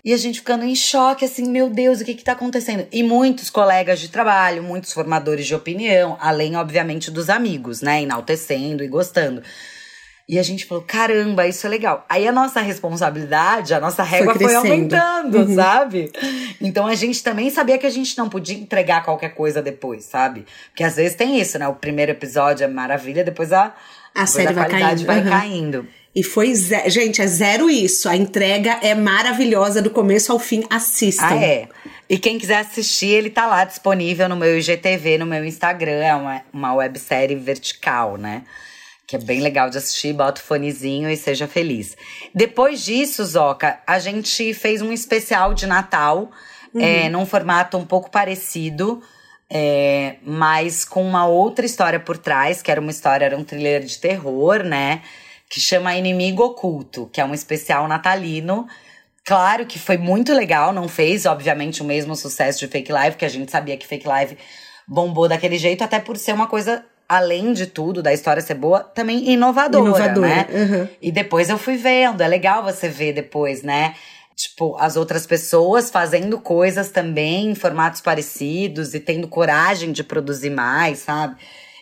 [0.05, 2.87] E a gente ficando em choque, assim, meu Deus, o que que tá acontecendo?
[2.91, 8.01] E muitos colegas de trabalho, muitos formadores de opinião, além, obviamente, dos amigos, né?
[8.01, 9.43] Enaltecendo e gostando.
[10.29, 12.05] E a gente falou, caramba, isso é legal.
[12.07, 14.65] Aí a nossa responsabilidade, a nossa régua foi, crescendo.
[14.95, 15.55] aumentando, Uhum.
[15.55, 16.11] sabe?
[16.61, 20.45] Então a gente também sabia que a gente não podia entregar qualquer coisa depois, sabe?
[20.69, 21.67] Porque às vezes tem isso, né?
[21.67, 23.71] O primeiro episódio é maravilha, depois a, A
[24.13, 25.07] depois série a vai qualidade caindo.
[25.07, 25.29] vai Uhum.
[25.29, 25.87] caindo.
[26.13, 26.89] E foi zero.
[26.89, 28.07] Gente, é zero isso.
[28.09, 30.63] A entrega é maravilhosa do começo ao fim.
[30.69, 31.25] Assistam.
[31.25, 31.67] Ah, é.
[32.09, 36.03] E quem quiser assistir, ele tá lá disponível no meu IGTV, no meu Instagram.
[36.03, 38.43] É uma, uma websérie vertical, né?
[39.11, 40.13] Que é bem legal de assistir.
[40.13, 41.97] Bota o fonezinho e seja feliz.
[42.33, 46.31] Depois disso, Zoca, a gente fez um especial de Natal,
[46.73, 49.03] é, num formato um pouco parecido.
[49.49, 53.83] é, mas com uma outra história por trás, que era uma história, era um thriller
[53.83, 55.01] de terror, né?
[55.49, 58.65] Que chama Inimigo Oculto, que é um especial natalino.
[59.25, 63.25] Claro que foi muito legal, não fez, obviamente, o mesmo sucesso de Fake Live, que
[63.25, 64.37] a gente sabia que Fake Live
[64.87, 68.79] bombou daquele jeito, até por ser uma coisa além de tudo, da história ser boa,
[68.79, 70.47] também inovadora, inovadora né?
[70.49, 70.87] Uhum.
[71.01, 73.95] E depois eu fui vendo, é legal você ver depois, né?
[74.33, 80.51] Tipo, as outras pessoas fazendo coisas também em formatos parecidos e tendo coragem de produzir
[80.51, 81.35] mais, sabe?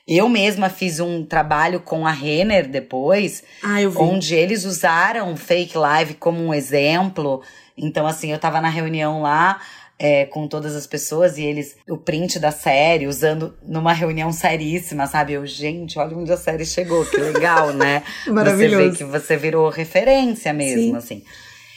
[0.08, 6.16] Eu mesma fiz um trabalho com a Renner depois, ah, onde eles usaram fake live
[6.16, 7.44] como um exemplo.
[7.78, 9.62] Então, assim, eu tava na reunião lá,
[10.00, 15.06] é, com todas as pessoas e eles, o print da série, usando numa reunião seríssima,
[15.06, 15.34] sabe?
[15.34, 18.02] Eu, gente, olha onde a série chegou, que legal, né?
[18.26, 18.78] Maravilhoso.
[18.78, 20.96] Você vê que você virou referência mesmo, Sim.
[20.96, 21.24] assim.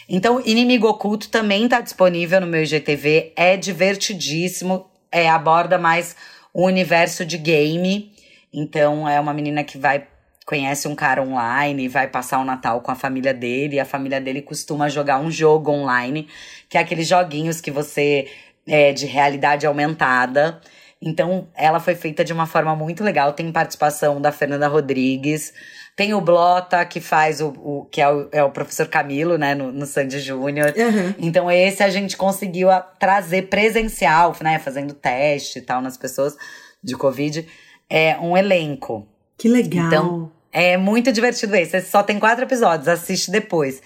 [0.08, 6.14] Então, Inimigo Oculto também tá disponível no meu IGTV, é divertidíssimo, é, aborda mais
[6.54, 8.12] o universo de game.
[8.52, 10.06] Então, é uma menina que vai
[10.52, 13.76] conhece um cara online e vai passar o Natal com a família dele.
[13.76, 16.28] E a família dele costuma jogar um jogo online,
[16.68, 18.28] que é aqueles joguinhos que você
[18.66, 20.60] é de realidade aumentada.
[21.00, 23.32] Então, ela foi feita de uma forma muito legal.
[23.32, 25.54] Tem participação da Fernanda Rodrigues.
[25.96, 27.48] Tem o Blota, que faz o.
[27.48, 30.74] o que é o, é o, professor Camilo, né, no, no Sandy Júnior.
[30.76, 31.14] Uhum.
[31.18, 36.36] Então, esse a gente conseguiu a, trazer presencial, né, fazendo teste e tal nas pessoas
[36.84, 37.48] de Covid.
[37.88, 39.08] É um elenco.
[39.38, 39.86] Que legal.
[39.86, 41.76] Então, é muito divertido esse.
[41.76, 43.82] Esse só tem quatro episódios, assiste depois.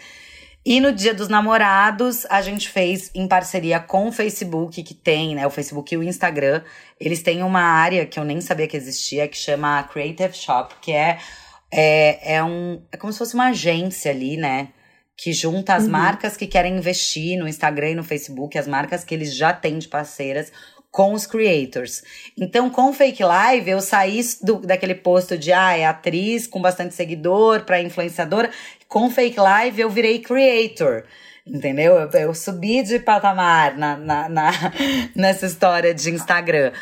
[0.69, 5.37] E no Dia dos Namorados, a gente fez em parceria com o Facebook, que tem,
[5.37, 5.47] né?
[5.47, 6.61] O Facebook e o Instagram.
[6.99, 10.91] Eles têm uma área que eu nem sabia que existia, que chama Creative Shop, que
[10.91, 11.19] é,
[11.73, 14.71] é, é, um, é como se fosse uma agência ali, né?
[15.17, 15.91] Que junta as uhum.
[15.91, 19.79] marcas que querem investir no Instagram e no Facebook, as marcas que eles já têm
[19.79, 20.51] de parceiras,
[20.97, 22.03] com os creators.
[22.39, 26.95] Então, com Fake Live, eu saí do, daquele posto de ah, é atriz com bastante
[26.95, 28.51] seguidor para influenciadora.
[28.89, 31.05] Com Fake Live, eu virei creator.
[31.47, 31.97] Entendeu?
[31.97, 34.51] Eu, eu subi de patamar na, na, na,
[35.15, 36.73] nessa história de Instagram.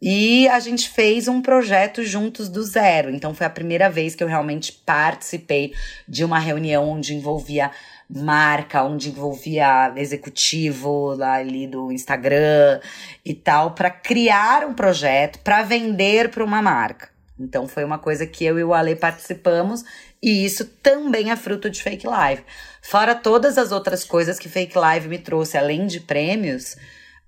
[0.00, 3.10] E a gente fez um projeto juntos do zero.
[3.10, 5.74] Então foi a primeira vez que eu realmente participei
[6.08, 7.70] de uma reunião onde envolvia
[8.08, 12.80] marca, onde envolvia executivo lá ali do Instagram
[13.24, 17.10] e tal, para criar um projeto para vender para uma marca.
[17.38, 19.84] Então foi uma coisa que eu e o Ale participamos
[20.22, 22.42] e isso também é fruto de Fake Live.
[22.82, 26.76] Fora todas as outras coisas que Fake Live me trouxe, além de prêmios,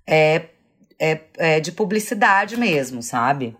[0.05, 0.47] é,
[0.99, 3.55] é, é de publicidade mesmo, sabe?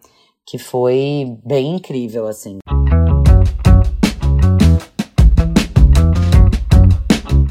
[0.46, 2.58] Que foi bem incrível, assim.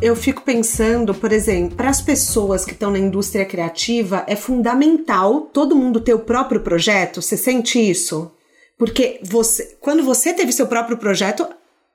[0.03, 5.43] Eu fico pensando, por exemplo, para as pessoas que estão na indústria criativa, é fundamental
[5.43, 7.21] todo mundo ter o próprio projeto.
[7.21, 8.33] Você sente isso?
[8.79, 11.47] Porque você, quando você teve seu próprio projeto,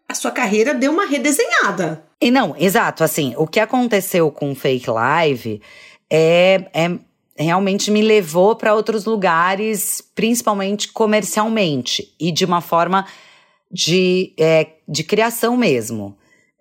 [0.07, 2.03] a sua carreira deu uma redesenhada.
[2.21, 3.03] E não, exato.
[3.03, 5.61] Assim, o que aconteceu com o Fake Live
[6.07, 6.99] é, é
[7.35, 13.07] realmente me levou para outros lugares, principalmente comercialmente e de uma forma
[13.71, 16.15] de, é, de criação mesmo.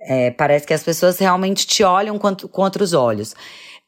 [0.06, 3.34] É, parece que as pessoas realmente te olham com outros olhos.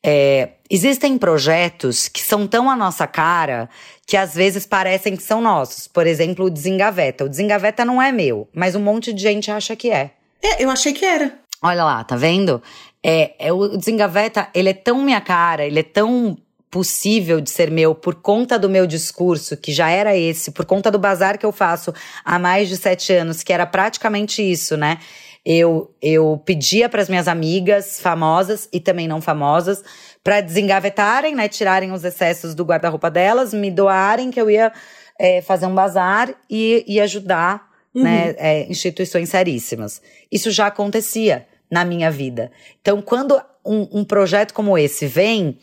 [0.04, 3.68] É, existem projetos que são tão a nossa cara
[4.06, 5.86] que às vezes parecem que são nossos.
[5.88, 7.24] Por exemplo, o Desengaveta.
[7.24, 10.12] O Desengaveta não é meu, mas um monte de gente acha que é.
[10.42, 11.38] É, eu achei que era.
[11.62, 12.62] Olha lá, tá vendo?
[13.02, 16.36] É, é o Desengaveta, ele é tão minha cara, ele é tão
[16.70, 20.90] possível de ser meu por conta do meu discurso, que já era esse, por conta
[20.90, 21.92] do bazar que eu faço
[22.24, 24.98] há mais de sete anos, que era praticamente isso, né?
[25.46, 29.80] Eu, eu pedia para as minhas amigas famosas e também não famosas
[30.24, 34.72] para desengavetarem, né, tirarem os excessos do guarda-roupa delas, me doarem que eu ia
[35.16, 38.02] é, fazer um bazar e, e ajudar uhum.
[38.02, 40.02] né, é, instituições seríssimas.
[40.32, 42.50] Isso já acontecia na minha vida.
[42.82, 45.58] Então, quando um, um projeto como esse vem,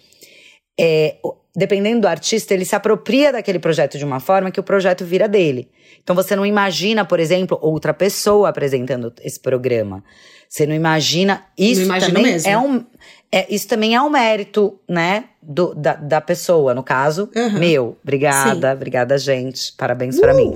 [0.79, 1.17] é,
[1.55, 5.27] dependendo do artista, ele se apropria daquele projeto de uma forma que o projeto vira
[5.27, 5.69] dele.
[6.03, 10.03] Então você não imagina, por exemplo, outra pessoa apresentando esse programa.
[10.49, 11.43] Você não imagina.
[11.57, 12.49] Isso não também mesmo.
[12.49, 12.85] é um.
[13.31, 17.57] É, isso também é um mérito, né, do, da, da pessoa, no caso, uhum.
[17.57, 17.97] meu.
[18.03, 18.75] Obrigada, Sim.
[18.75, 19.73] obrigada, gente.
[19.75, 20.21] Parabéns uh!
[20.21, 20.55] para mim.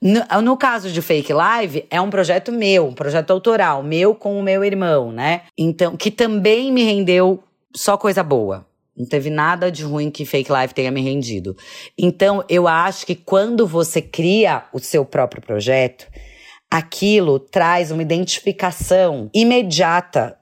[0.00, 4.38] no, no caso de Fake Live, é um projeto meu, um projeto autoral, meu com
[4.38, 5.42] o meu irmão, né?
[5.58, 7.42] Então, que também me rendeu
[7.74, 8.66] só coisa boa.
[8.96, 11.56] Não teve nada de ruim que Fake Life tenha me rendido.
[11.98, 16.06] Então, eu acho que quando você cria o seu próprio projeto,
[16.70, 20.38] aquilo traz uma identificação imediata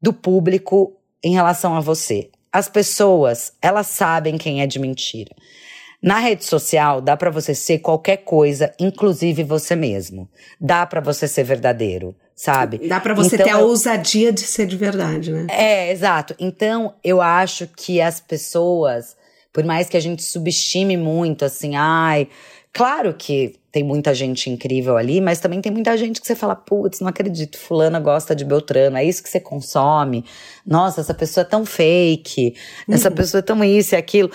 [0.00, 2.30] do público em relação a você.
[2.50, 5.34] As pessoas, elas sabem quem é de mentira.
[6.02, 10.28] Na rede social, dá para você ser qualquer coisa, inclusive você mesmo.
[10.60, 12.88] Dá para você ser verdadeiro sabe?
[12.88, 15.46] Dá para você então, ter a ousadia de ser de verdade, né?
[15.48, 16.34] É, exato.
[16.38, 19.16] Então, eu acho que as pessoas
[19.52, 22.28] Por mais que a gente subestime muito, assim, ai.
[22.72, 26.56] Claro que tem muita gente incrível ali, mas também tem muita gente que você fala,
[26.56, 30.24] putz, não acredito, fulana gosta de Beltrano, é isso que você consome.
[30.66, 32.54] Nossa, essa pessoa é tão fake,
[32.88, 33.14] essa uhum.
[33.14, 34.30] pessoa é tão isso e aquilo.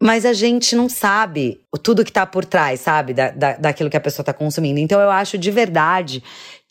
[0.00, 3.14] Mas a gente não sabe tudo que tá por trás, sabe?
[3.14, 4.80] Da, da, daquilo que a pessoa tá consumindo.
[4.80, 6.22] Então eu acho de verdade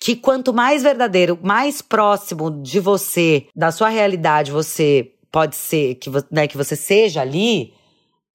[0.01, 6.09] que quanto mais verdadeiro, mais próximo de você, da sua realidade, você pode ser, que,
[6.31, 7.71] né, que você seja ali,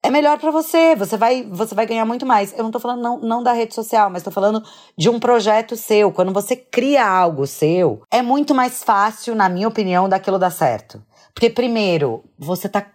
[0.01, 0.95] é melhor para você.
[0.95, 2.57] Você vai, você vai ganhar muito mais.
[2.57, 4.63] Eu não tô falando não, não da rede social, mas tô falando
[4.97, 6.09] de um projeto seu.
[6.09, 11.03] Quando você cria algo seu, é muito mais fácil, na minha opinião, daquilo dar certo.
[11.33, 12.85] Porque, primeiro, você tá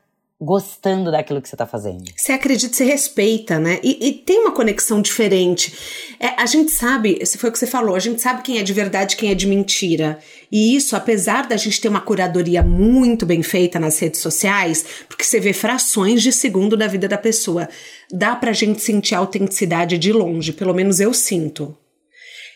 [0.44, 2.02] gostando daquilo que você está fazendo.
[2.16, 3.78] Você acredita, você respeita, né?
[3.80, 5.72] E, e tem uma conexão diferente.
[6.18, 8.62] É, a gente sabe, se foi o que você falou, a gente sabe quem é
[8.62, 10.18] de verdade quem é de mentira.
[10.50, 15.22] E isso, apesar da gente ter uma curadoria muito bem feita nas redes sociais, porque
[15.22, 17.68] você vê frações de segundo da vida da pessoa,
[18.10, 21.76] dá pra gente sentir a autenticidade de longe, pelo menos eu sinto.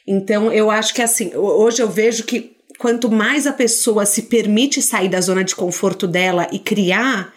[0.04, 4.82] Então, eu acho que assim, hoje eu vejo que quanto mais a pessoa se permite
[4.82, 7.32] sair da zona de conforto dela e criar,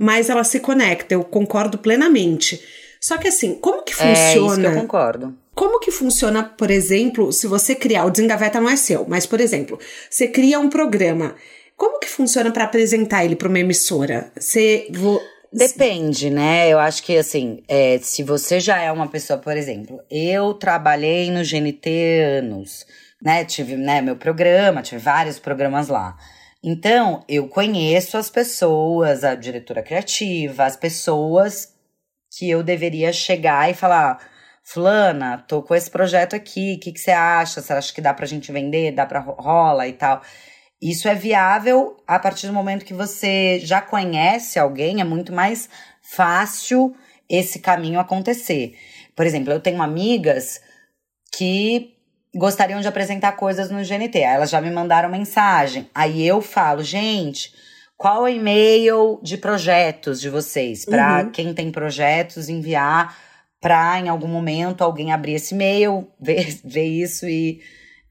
[0.00, 1.12] mais ela se conecta.
[1.12, 2.58] Eu concordo plenamente.
[2.98, 4.18] Só que assim, como que funciona?
[4.18, 5.36] É isso que eu concordo.
[5.54, 9.40] Como que funciona, por exemplo, se você criar, o Desengaveta não é seu, mas, por
[9.40, 11.34] exemplo, você cria um programa.
[11.76, 14.32] Como que funciona para apresentar ele para uma emissora?
[14.38, 14.88] Você.
[14.90, 15.20] Vo...
[15.52, 16.68] Depende, né?
[16.68, 21.28] Eu acho que assim, é, se você já é uma pessoa, por exemplo, eu trabalhei
[21.28, 22.86] no GNT anos,
[23.20, 23.44] né?
[23.44, 26.16] Tive né, meu programa, tive vários programas lá.
[26.62, 31.74] Então, eu conheço as pessoas, a diretora criativa, as pessoas
[32.36, 34.20] que eu deveria chegar e falar:
[34.62, 37.62] Fulana, tô com esse projeto aqui, o que, que você acha?
[37.62, 38.92] Você acha que dá pra gente vender?
[38.92, 40.22] Dá pra rola e tal?
[40.82, 45.68] Isso é viável a partir do momento que você já conhece alguém, é muito mais
[46.02, 46.94] fácil
[47.28, 48.76] esse caminho acontecer.
[49.14, 50.60] Por exemplo, eu tenho amigas
[51.32, 51.99] que
[52.34, 54.18] gostariam de apresentar coisas no GNT.
[54.18, 55.88] Aí elas já me mandaram mensagem.
[55.94, 57.52] Aí eu falo, gente,
[57.96, 60.84] qual é o e-mail de projetos de vocês?
[60.84, 61.30] Para uhum.
[61.30, 63.16] quem tem projetos enviar
[63.60, 67.60] para em algum momento alguém abrir esse e-mail, ver, ver isso e,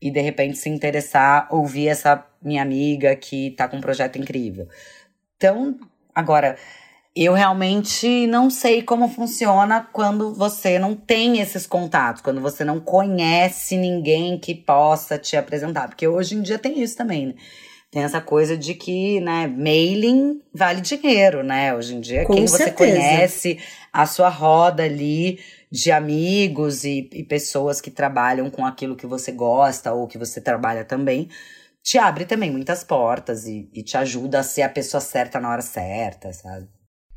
[0.01, 4.67] e de repente se interessar, ouvir essa minha amiga que tá com um projeto incrível.
[5.38, 5.79] Então,
[6.13, 6.58] agora,
[7.15, 12.80] eu realmente não sei como funciona quando você não tem esses contatos, quando você não
[12.80, 15.88] conhece ninguém que possa te apresentar.
[15.88, 17.34] Porque hoje em dia tem isso também, né?
[17.91, 21.74] Tem essa coisa de que, né, mailing vale dinheiro, né?
[21.74, 22.72] Hoje em dia, Com quem certeza.
[22.72, 23.60] você conhece,
[23.91, 25.39] a sua roda ali
[25.72, 30.39] de amigos e, e pessoas que trabalham com aquilo que você gosta ou que você
[30.39, 31.30] trabalha também,
[31.82, 35.50] te abre também muitas portas e, e te ajuda a ser a pessoa certa na
[35.50, 36.67] hora certa, sabe?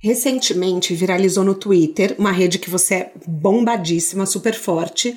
[0.02, 5.16] Recentemente viralizou no Twitter, uma rede que você é bombadíssima, super forte,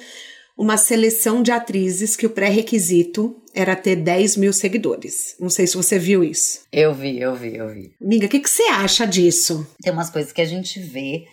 [0.56, 5.36] uma seleção de atrizes que o pré-requisito era ter 10 mil seguidores.
[5.40, 6.62] Não sei se você viu isso.
[6.72, 7.94] Eu vi, eu vi, eu vi.
[8.00, 9.68] Amiga, o que, que você acha disso?
[9.82, 11.26] Tem umas coisas que a gente vê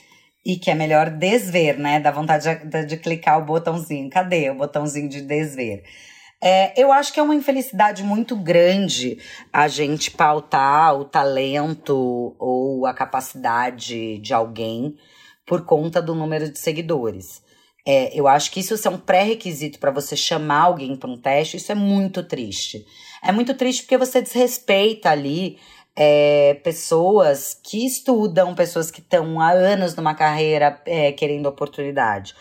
[0.44, 2.00] e que é melhor desver, né?
[2.00, 4.08] Dá vontade de, de clicar o botãozinho.
[4.08, 5.84] Cadê o botãozinho de desver?
[6.44, 9.18] É, eu acho que é uma infelicidade muito grande
[9.52, 14.96] a gente pautar o talento ou a capacidade de alguém
[15.46, 17.40] por conta do número de seguidores.
[17.86, 21.56] É, eu acho que isso é um pré-requisito para você chamar alguém para um teste.
[21.56, 22.84] Isso é muito triste.
[23.22, 25.58] É muito triste porque você desrespeita ali
[25.94, 32.34] é, pessoas que estudam, pessoas que estão há anos numa carreira é, querendo oportunidade.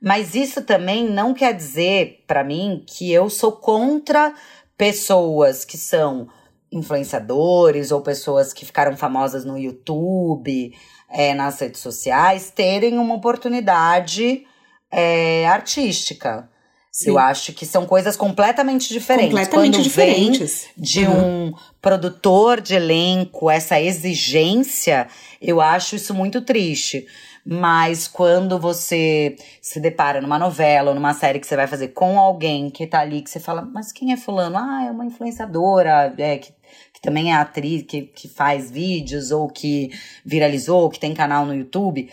[0.00, 4.34] Mas isso também não quer dizer para mim que eu sou contra
[4.76, 6.28] pessoas que são
[6.70, 10.74] influenciadores ou pessoas que ficaram famosas no YouTube,
[11.10, 14.44] é, nas redes sociais, terem uma oportunidade
[14.90, 16.48] é, artística.
[16.96, 17.10] Sim.
[17.10, 19.28] Eu acho que são coisas completamente diferentes.
[19.28, 20.68] Completamente Quando diferentes.
[20.74, 21.48] Vem de uhum.
[21.48, 25.06] um produtor de elenco, essa exigência,
[25.40, 27.06] eu acho isso muito triste.
[27.48, 32.18] Mas quando você se depara numa novela ou numa série que você vai fazer com
[32.18, 34.56] alguém que tá ali, que você fala, mas quem é fulano?
[34.58, 36.52] Ah, é uma influenciadora, é, que,
[36.92, 39.92] que também é atriz, que, que faz vídeos, ou que
[40.24, 42.10] viralizou, que tem canal no YouTube.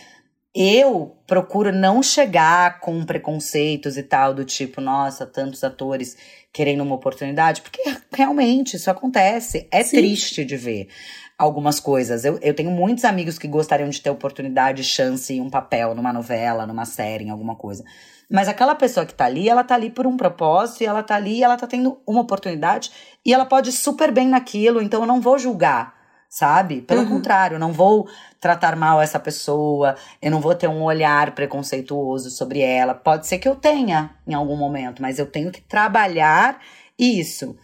[0.54, 6.16] Eu procuro não chegar com preconceitos e tal, do tipo, nossa, tantos atores
[6.54, 7.82] querendo uma oportunidade, porque
[8.14, 9.68] realmente isso acontece.
[9.72, 9.98] É Sim.
[9.98, 10.90] triste de ver
[11.38, 12.24] algumas coisas.
[12.26, 16.14] Eu, eu tenho muitos amigos que gostariam de ter oportunidade, chance em um papel, numa
[16.14, 17.84] novela, numa série, em alguma coisa.
[18.30, 21.16] Mas aquela pessoa que tá ali, ela tá ali por um propósito, e ela tá
[21.16, 22.92] ali, ela tá tendo uma oportunidade,
[23.26, 26.82] e ela pode ir super bem naquilo, então eu não vou julgar sabe?
[26.82, 27.10] Pelo uhum.
[27.10, 28.08] contrário, eu não vou
[28.40, 32.96] tratar mal essa pessoa, eu não vou ter um olhar preconceituoso sobre ela.
[32.96, 36.60] Pode ser que eu tenha em algum momento, mas eu tenho que trabalhar
[36.98, 37.56] isso.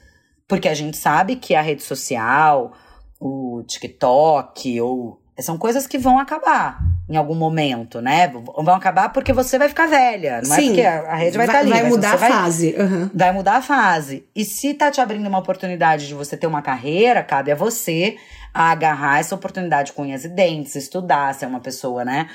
[0.47, 2.73] Porque a gente sabe que a rede social,
[3.19, 6.79] o TikTok ou são coisas que vão acabar
[7.09, 8.27] em algum momento, né?
[8.27, 10.41] Vão acabar porque você vai ficar velha.
[10.41, 11.69] Não é Sim, é porque a, rede vai, estar tá ali.
[11.69, 12.75] Vai mudar a vai, fase.
[12.77, 13.09] Uhum.
[13.13, 14.27] Vai mudar a fase.
[14.35, 18.17] E se tá te abrindo uma oportunidade de você ter uma carreira, cabe a você
[18.53, 22.29] a agarrar essa oportunidade com unhas e dentes, estudar, ser uma pessoa, né?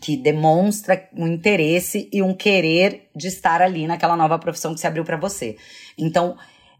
[0.00, 4.86] Que demonstra um interesse e um querer de estar ali naquela nova profissão que se
[4.86, 5.56] abriu para você.
[5.96, 6.36] Então,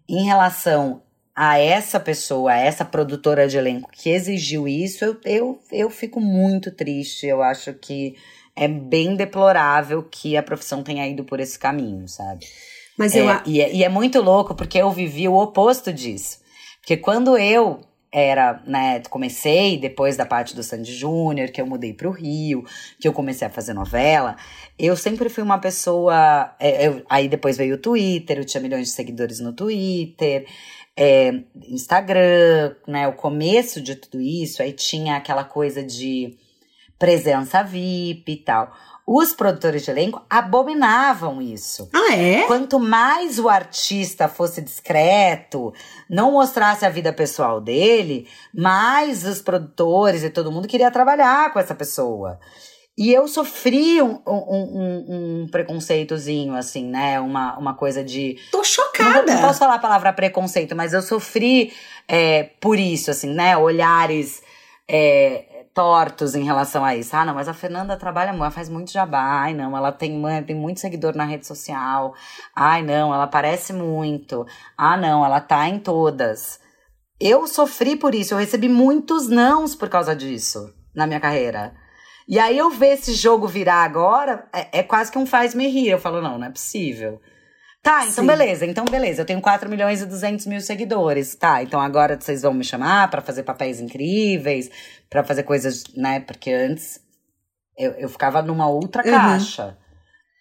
[0.08, 1.02] em relação
[1.34, 6.20] a essa pessoa, a essa produtora de elenco que exigiu isso, eu, eu, eu fico
[6.20, 7.26] muito triste.
[7.26, 8.14] Eu acho que
[8.54, 12.46] é bem deplorável que a profissão tenha ido por esse caminho, sabe?
[12.98, 13.28] Mas eu...
[13.28, 16.38] É, e, é, e é muito louco porque eu vivi o oposto disso.
[16.80, 17.80] Porque quando eu
[18.12, 22.62] era, né, comecei depois da parte do Sandy Júnior, que eu mudei para o Rio,
[23.00, 24.36] que eu comecei a fazer novela,
[24.78, 26.54] eu sempre fui uma pessoa.
[26.60, 30.46] É, eu, aí depois veio o Twitter, eu tinha milhões de seguidores no Twitter
[30.96, 31.32] é,
[31.68, 33.08] Instagram, né?
[33.08, 36.36] O começo de tudo isso, aí tinha aquela coisa de
[36.98, 38.72] presença VIP e tal.
[39.04, 41.88] Os produtores de elenco abominavam isso.
[41.92, 42.46] Ah, é?
[42.46, 45.74] Quanto mais o artista fosse discreto,
[46.08, 51.58] não mostrasse a vida pessoal dele, mais os produtores e todo mundo queria trabalhar com
[51.58, 52.38] essa pessoa.
[52.96, 57.18] E eu sofri um, um, um, um, preconceitozinho, assim, né?
[57.20, 58.38] Uma, uma coisa de.
[58.50, 59.22] Tô chocada!
[59.22, 61.72] Não, não posso falar a palavra preconceito, mas eu sofri
[62.06, 63.56] é, por isso, assim, né?
[63.56, 64.42] Olhares
[64.86, 67.16] é, tortos em relação a isso.
[67.16, 69.40] Ah, não, mas a Fernanda trabalha muito, ela faz muito jabá.
[69.42, 72.14] Ai, não, ela tem, tem muito seguidor na rede social.
[72.54, 74.46] Ai, não, ela aparece muito.
[74.76, 76.60] Ah, não, ela tá em todas.
[77.18, 81.74] Eu sofri por isso, eu recebi muitos nãos por causa disso na minha carreira.
[82.32, 85.90] E aí eu ver esse jogo virar agora, é, é quase que um faz-me rir.
[85.90, 87.20] Eu falo, não, não é possível.
[87.82, 88.26] Tá, então Sim.
[88.26, 89.20] beleza, então beleza.
[89.20, 91.34] Eu tenho 4 milhões e 200 mil seguidores.
[91.34, 94.70] Tá, então agora vocês vão me chamar para fazer papéis incríveis,
[95.10, 96.20] para fazer coisas, né?
[96.20, 97.00] Porque antes
[97.76, 99.10] eu, eu ficava numa outra uhum.
[99.10, 99.76] caixa.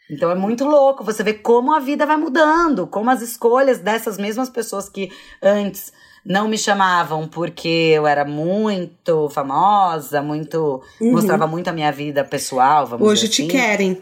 [0.10, 4.18] Então é muito louco você ver como a vida vai mudando, como as escolhas dessas
[4.18, 5.12] mesmas pessoas que
[5.44, 5.92] antes
[6.26, 10.82] não me chamavam porque eu era muito famosa, muito.
[11.00, 11.12] Uhum.
[11.14, 13.52] mostrava muito a minha vida pessoal, Hoje te assim.
[13.52, 14.02] querem.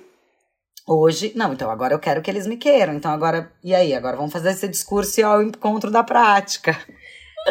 [0.88, 2.94] Hoje, não, então agora eu quero que eles me queiram.
[2.94, 3.94] Então agora, e aí?
[3.94, 6.78] Agora vamos fazer esse discurso ao encontro da prática.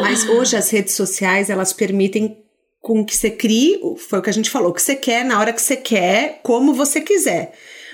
[0.00, 2.42] Mas hoje as redes sociais, elas permitem
[2.80, 5.38] com que você crie, foi o que a gente falou, o que você quer na
[5.38, 7.52] hora que você quer, como você quiser.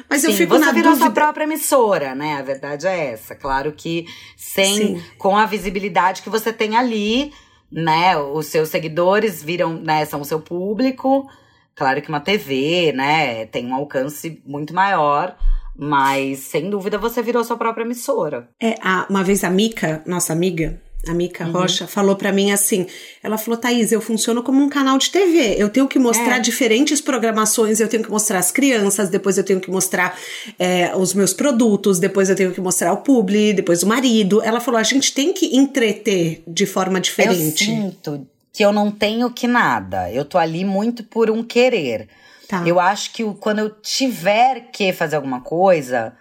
[0.08, 1.06] Mas Sim, eu fico você na virou dúvida...
[1.06, 2.36] sua própria emissora, né?
[2.36, 3.34] A verdade é essa.
[3.34, 5.02] Claro que sem Sim.
[5.18, 7.32] com a visibilidade que você tem ali,
[7.70, 8.16] né?
[8.16, 11.28] Os seus seguidores viram, né, são o seu público.
[11.74, 15.36] Claro que uma TV, né, tem um alcance muito maior,
[15.76, 18.48] mas sem dúvida você virou sua própria emissora.
[18.62, 21.52] É, a, uma vez a Mica, nossa amiga, a Mica uhum.
[21.52, 22.86] Rocha, falou para mim assim:
[23.22, 25.54] ela falou, Thaís, eu funciono como um canal de TV.
[25.58, 26.40] Eu tenho que mostrar é.
[26.40, 30.18] diferentes programações, eu tenho que mostrar as crianças, depois eu tenho que mostrar
[30.58, 34.42] é, os meus produtos, depois eu tenho que mostrar o publi, depois o marido.
[34.42, 37.70] Ela falou: a gente tem que entreter de forma diferente.
[37.70, 40.10] Eu sinto que eu não tenho que nada.
[40.10, 42.08] Eu tô ali muito por um querer.
[42.48, 42.62] Tá.
[42.66, 46.14] Eu acho que quando eu tiver que fazer alguma coisa,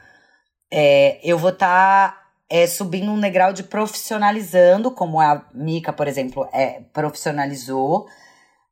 [0.71, 2.11] é, eu vou estar.
[2.11, 2.22] Tá
[2.53, 8.05] é, subindo um degrau de profissionalizando, como a Mica, por exemplo, é, profissionalizou.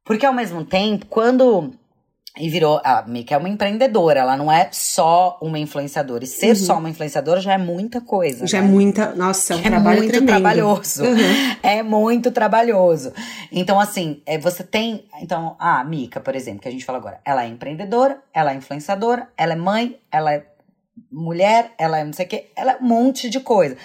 [0.06, 1.74] Porque ao mesmo tempo, quando.
[2.38, 2.80] E virou.
[2.84, 6.24] A Mica é uma empreendedora, ela não é só uma influenciadora.
[6.24, 6.56] E ser uhum.
[6.56, 8.46] só uma influenciadora já é muita coisa.
[8.46, 8.68] Já né?
[8.68, 9.16] é muita.
[9.16, 10.30] Nossa, é um é trabalho muito tremendo.
[10.30, 11.04] trabalhoso.
[11.04, 11.18] Uhum.
[11.64, 13.14] É muito trabalhoso.
[13.52, 15.06] Então, assim, é, você tem.
[15.24, 18.56] Então, a Mica, por exemplo, que a gente fala agora, ela é empreendedora, ela é
[18.56, 20.46] influenciadora, ela é mãe, ela é
[21.12, 23.78] mulher, ela é não sei o quê, ela é um monte de coisa.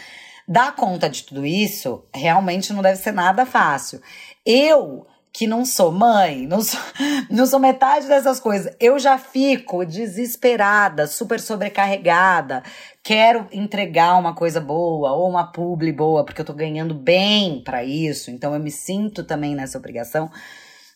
[0.48, 4.00] Dar conta de tudo isso realmente não deve ser nada fácil.
[4.44, 6.80] Eu, que não sou mãe, não sou,
[7.28, 12.62] não sou metade dessas coisas, eu já fico desesperada, super sobrecarregada.
[13.02, 17.84] Quero entregar uma coisa boa ou uma publi boa, porque eu tô ganhando bem para
[17.84, 20.30] isso, então eu me sinto também nessa obrigação.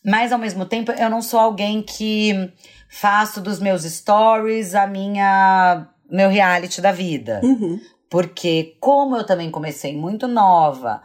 [0.05, 2.51] Mas ao mesmo tempo, eu não sou alguém que
[2.89, 7.41] faço dos meus stories a minha meu reality da vida.
[7.43, 7.81] Uhum.
[8.09, 11.03] Porque, como eu também comecei muito nova,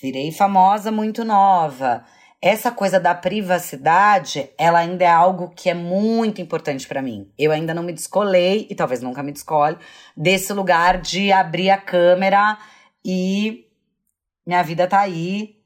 [0.00, 2.04] virei famosa muito nova,
[2.40, 7.30] essa coisa da privacidade, ela ainda é algo que é muito importante para mim.
[7.38, 9.78] Eu ainda não me descolei, e talvez nunca me descole,
[10.16, 12.58] desse lugar de abrir a câmera
[13.04, 13.66] e
[14.44, 15.61] minha vida tá aí.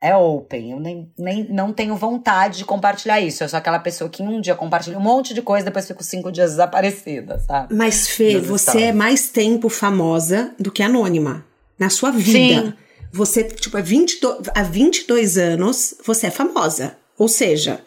[0.00, 0.70] É open.
[0.72, 3.44] Eu nem, nem não tenho vontade de compartilhar isso.
[3.44, 6.32] Eu sou aquela pessoa que um dia compartilha um monte de coisa, depois fico cinco
[6.32, 7.74] dias desaparecida, sabe?
[7.74, 8.88] Mas, Fê, Nos você stories.
[8.88, 11.44] é mais tempo famosa do que anônima.
[11.78, 12.62] Na sua vida.
[12.62, 12.74] Sim.
[13.12, 16.96] Você, tipo, há 22, há 22 anos, você é famosa.
[17.18, 17.80] Ou seja,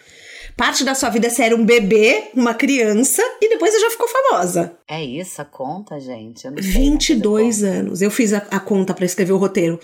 [0.57, 4.07] parte da sua vida você era um bebê, uma criança, e depois você já ficou
[4.07, 4.73] famosa.
[4.87, 6.45] É isso a conta, gente?
[6.45, 8.01] Eu não sei 22 anos.
[8.01, 9.79] Eu fiz a, a conta para escrever o roteiro.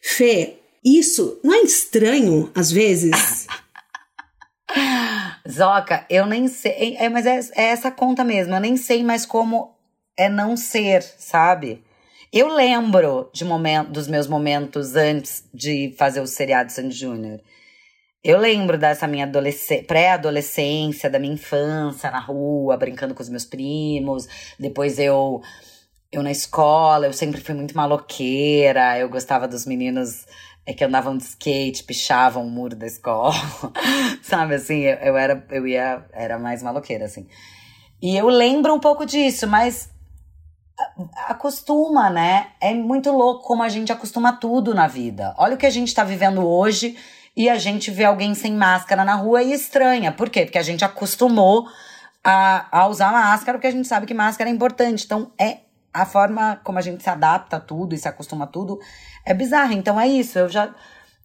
[0.00, 3.46] Fê, isso não é estranho, às vezes?
[5.48, 6.96] Zoca, eu nem sei.
[6.96, 8.54] É, mas é, é essa conta mesmo.
[8.54, 9.76] Eu nem sei mais como
[10.16, 11.84] é não ser, sabe?
[12.32, 17.40] Eu lembro de momento, dos meus momentos antes de fazer o seriado Sandy Júnior.
[18.24, 19.30] Eu lembro dessa minha
[19.86, 24.28] pré-adolescência, da minha infância na rua, brincando com os meus primos.
[24.58, 25.42] Depois eu,
[26.10, 28.98] eu na escola, eu sempre fui muito maloqueira.
[28.98, 30.24] Eu gostava dos meninos
[30.64, 33.34] é que andavam de skate, pichavam o muro da escola.
[34.22, 37.26] Sabe assim, eu, eu, era eu ia era mais maloqueira assim.
[38.00, 39.90] E eu lembro um pouco disso, mas
[41.28, 42.48] acostuma, né?
[42.60, 45.34] É muito louco como a gente acostuma tudo na vida.
[45.38, 46.96] Olha o que a gente tá vivendo hoje
[47.36, 50.12] e a gente vê alguém sem máscara na rua e estranha.
[50.12, 50.44] Por quê?
[50.44, 51.66] Porque a gente acostumou
[52.22, 55.04] a, a usar máscara, porque a gente sabe que máscara é importante.
[55.04, 55.58] Então, é
[55.92, 58.78] a forma como a gente se adapta a tudo e se acostuma a tudo
[59.24, 59.74] é bizarra.
[59.74, 60.38] Então, é isso.
[60.38, 60.74] Eu já,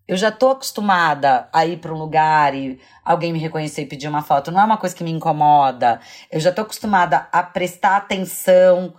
[0.08, 4.08] eu já tô acostumada a ir para um lugar e alguém me reconhecer e pedir
[4.08, 4.52] uma foto.
[4.52, 6.00] Não é uma coisa que me incomoda.
[6.32, 8.94] Eu já tô acostumada a prestar atenção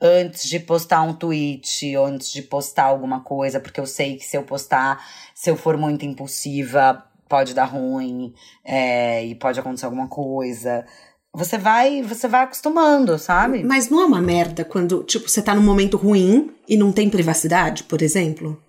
[0.00, 4.24] antes de postar um tweet ou antes de postar alguma coisa, porque eu sei que
[4.24, 5.02] se eu postar,
[5.34, 8.34] se eu for muito impulsiva, pode dar ruim
[8.64, 10.84] é, e pode acontecer alguma coisa.
[11.34, 13.64] Você vai, você vai acostumando, sabe?
[13.64, 17.10] Mas não é uma merda quando, tipo, você tá num momento ruim e não tem
[17.10, 18.60] privacidade, por exemplo?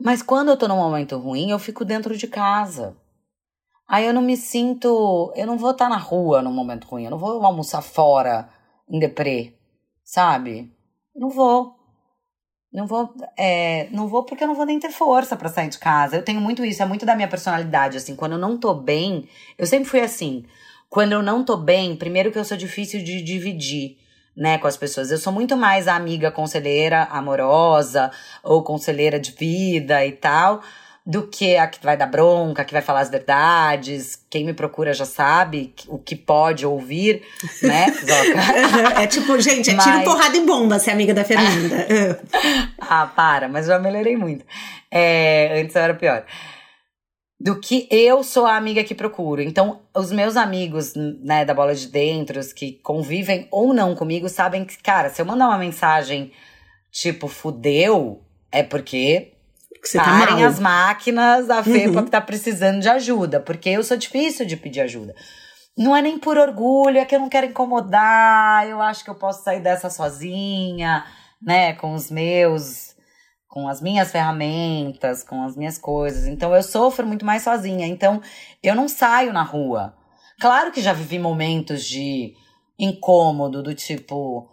[0.00, 2.96] Mas quando eu tô num momento ruim, eu fico dentro de casa.
[3.88, 5.32] Aí eu não me sinto.
[5.34, 7.04] Eu não vou estar tá na rua num momento ruim.
[7.04, 8.48] Eu não vou almoçar fora
[8.88, 9.58] em deprê
[10.08, 10.72] sabe?
[11.14, 11.76] Não vou.
[12.72, 15.78] Não vou, é, não vou porque eu não vou nem ter força para sair de
[15.78, 16.16] casa.
[16.16, 18.16] Eu tenho muito isso, é muito da minha personalidade, assim.
[18.16, 20.44] Quando eu não tô bem, eu sempre fui assim.
[20.88, 23.98] Quando eu não tô bem, primeiro que eu sou difícil de dividir,
[24.36, 25.10] né, com as pessoas.
[25.10, 28.10] Eu sou muito mais a amiga conselheira amorosa
[28.42, 30.62] ou conselheira de vida e tal
[31.08, 34.22] do que a que vai dar bronca, que vai falar as verdades.
[34.28, 37.22] Quem me procura já sabe o que pode ouvir,
[37.62, 39.00] né, Zoca?
[39.02, 39.86] é tipo, gente, é mas...
[39.86, 42.20] tiro porrada e bomba ser amiga da Fernanda.
[42.78, 44.44] ah, para, mas já melhorei muito.
[44.90, 46.24] É, antes eu era pior.
[47.40, 49.40] Do que eu sou a amiga que procuro.
[49.40, 54.28] Então, os meus amigos, né, da bola de dentro, os que convivem ou não comigo,
[54.28, 56.32] sabem que, cara, se eu mandar uma mensagem
[56.90, 59.34] tipo, fudeu, é porque
[59.80, 60.44] que você Parem tá mal.
[60.44, 62.04] as máquinas, a FEPA uhum.
[62.04, 65.14] que tá precisando de ajuda, porque eu sou difícil de pedir ajuda.
[65.76, 69.14] Não é nem por orgulho, é que eu não quero incomodar, eu acho que eu
[69.14, 71.04] posso sair dessa sozinha,
[71.40, 72.87] né, com os meus,
[73.48, 76.26] com as minhas ferramentas, com as minhas coisas.
[76.26, 78.20] Então eu sofro muito mais sozinha, então
[78.62, 79.94] eu não saio na rua.
[80.40, 82.34] Claro que já vivi momentos de
[82.78, 84.48] incômodo, do tipo,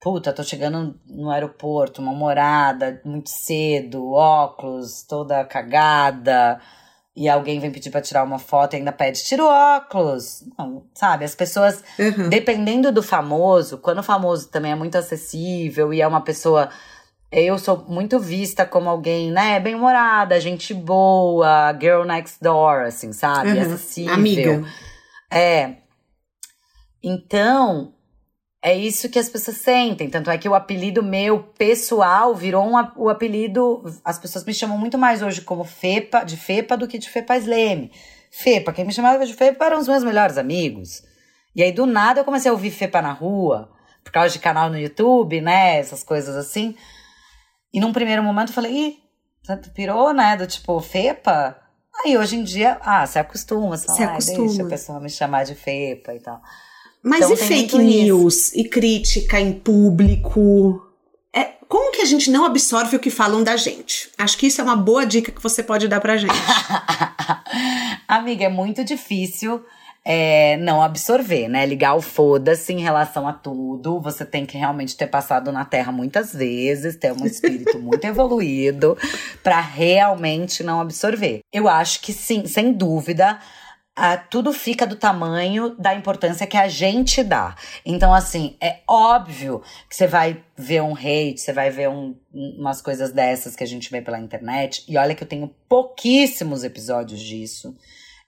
[0.00, 6.60] Puta, tô chegando no aeroporto, uma morada, muito cedo, óculos, toda cagada.
[7.16, 10.44] E alguém vem pedir pra tirar uma foto e ainda pede, tira o óculos.
[10.56, 11.24] Não, sabe?
[11.24, 12.28] As pessoas, uhum.
[12.28, 16.68] dependendo do famoso, quando o famoso também é muito acessível e é uma pessoa.
[17.30, 23.50] Eu sou muito vista como alguém, né, bem-humorada, gente boa, girl next door, assim, sabe?
[23.50, 23.60] Uhum.
[23.60, 24.14] Acessível.
[24.14, 24.64] Amiga.
[25.30, 25.74] É.
[27.02, 27.92] Então,
[28.62, 30.08] é isso que as pessoas sentem.
[30.08, 33.82] Tanto é que o apelido meu pessoal virou um, o apelido.
[34.04, 37.36] As pessoas me chamam muito mais hoje como Fepa, de Fepa, do que de Fepa
[37.36, 37.92] Sleme.
[38.30, 41.02] Fepa, quem me chamava de Fepa eram os meus melhores amigos.
[41.54, 43.70] E aí, do nada, eu comecei a ouvir Fepa na rua,
[44.02, 45.78] por causa de canal no YouTube, né?
[45.78, 46.74] Essas coisas assim.
[47.72, 48.98] E num primeiro momento eu falei, ih,
[49.62, 50.36] tu pirou, né?
[50.36, 51.56] Do tipo, Fepa?
[52.04, 54.46] Aí hoje em dia, ah, você acostuma, você, se acostuma.
[54.46, 56.40] deixa a pessoa me chamar de Fepa e tal.
[57.02, 58.48] Mas então, e fake news?
[58.48, 58.58] Isso.
[58.58, 60.82] E crítica em público?
[61.34, 64.10] É, como que a gente não absorve o que falam da gente?
[64.16, 66.34] Acho que isso é uma boa dica que você pode dar pra gente.
[68.06, 69.64] Amiga, é muito difícil
[70.10, 71.66] é, não absorver, né?
[71.66, 74.00] Ligar o foda-se em relação a tudo.
[74.00, 78.96] Você tem que realmente ter passado na Terra muitas vezes, ter um espírito muito evoluído
[79.42, 81.40] para realmente não absorver.
[81.52, 83.38] Eu acho que sim, sem dúvida
[84.30, 87.56] tudo fica do tamanho da importância que a gente dá.
[87.84, 92.80] Então, assim, é óbvio que você vai ver um hate, você vai ver um, umas
[92.80, 94.84] coisas dessas que a gente vê pela internet.
[94.86, 97.76] E olha que eu tenho pouquíssimos episódios disso.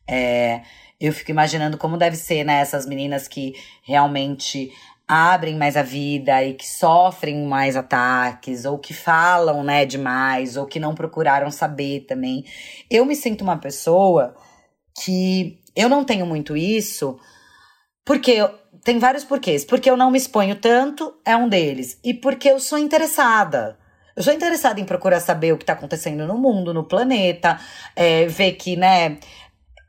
[0.09, 0.63] É,
[1.01, 2.61] eu fico imaginando como deve ser, né?
[2.61, 4.71] Essas meninas que realmente
[5.09, 10.67] abrem mais a vida e que sofrem mais ataques, ou que falam, né, demais, ou
[10.67, 12.45] que não procuraram saber também.
[12.89, 14.37] Eu me sinto uma pessoa
[15.03, 17.19] que eu não tenho muito isso,
[18.05, 18.51] porque eu,
[18.85, 19.65] tem vários porquês.
[19.65, 21.99] Porque eu não me exponho tanto, é um deles.
[22.05, 23.79] E porque eu sou interessada.
[24.17, 27.59] Eu sou interessada em procurar saber o que está acontecendo no mundo, no planeta,
[27.97, 29.19] é, ver que, né,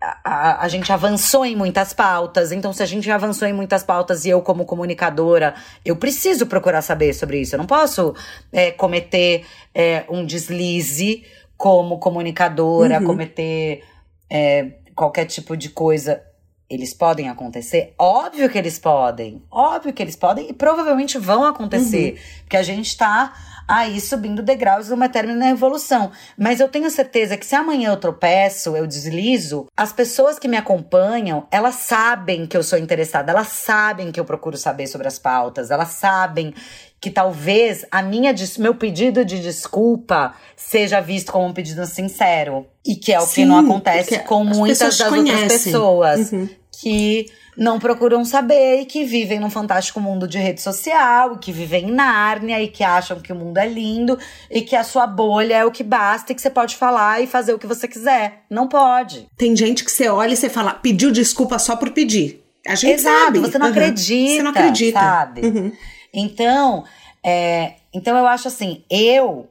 [0.02, 2.52] a, a, gente avançou em muitas pautas.
[2.52, 5.54] Então, se a gente avançou em muitas pautas e eu, como comunicadora,
[5.86, 7.56] eu preciso procurar saber sobre isso.
[7.56, 8.16] Eu não posso
[8.52, 9.46] é, cometer
[9.76, 11.24] é, um deslize
[11.56, 13.06] como comunicadora, uhum.
[13.06, 13.84] cometer
[14.28, 16.24] é, qualquer tipo de coisa,
[16.70, 17.94] eles podem acontecer?
[18.00, 19.44] Óbvio que eles podem.
[19.52, 22.14] Óbvio que eles podem e provavelmente vão acontecer.
[22.14, 22.42] Uhum.
[22.44, 23.34] Porque a gente tá
[23.72, 26.12] aí subindo degraus numa eterna evolução.
[26.38, 30.58] Mas eu tenho certeza que se amanhã eu tropeço, eu deslizo, as pessoas que me
[30.58, 35.18] acompanham, elas sabem que eu sou interessada, elas sabem que eu procuro saber sobre as
[35.18, 36.54] pautas, elas sabem
[37.00, 42.96] que talvez a minha meu pedido de desculpa seja visto como um pedido sincero e
[42.96, 45.44] que é o Sim, que não acontece com muitas das conhecem.
[45.44, 46.50] outras pessoas uhum.
[46.80, 47.26] que
[47.58, 51.90] não procuram saber e que vivem num fantástico mundo de rede social, e que vivem
[51.90, 54.18] em Nárnia e que acham que o mundo é lindo
[54.50, 57.28] e que a sua bolha é o que basta e que você pode falar e
[57.28, 58.44] fazer o que você quiser.
[58.50, 59.28] Não pode.
[59.38, 62.44] Tem gente que você olha e você fala, pediu desculpa só por pedir.
[62.68, 63.40] A gente Exato, sabe.
[63.40, 63.72] você não uhum.
[63.72, 64.36] acredita.
[64.36, 65.00] Você não acredita.
[65.00, 65.42] Sabe?
[65.42, 65.72] Uhum.
[66.14, 66.84] Então,
[67.24, 69.48] é, então eu acho assim, eu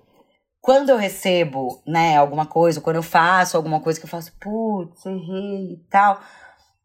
[0.61, 5.07] quando eu recebo, né, alguma coisa, quando eu faço alguma coisa que eu faço, putz,
[5.07, 6.21] errei e tal,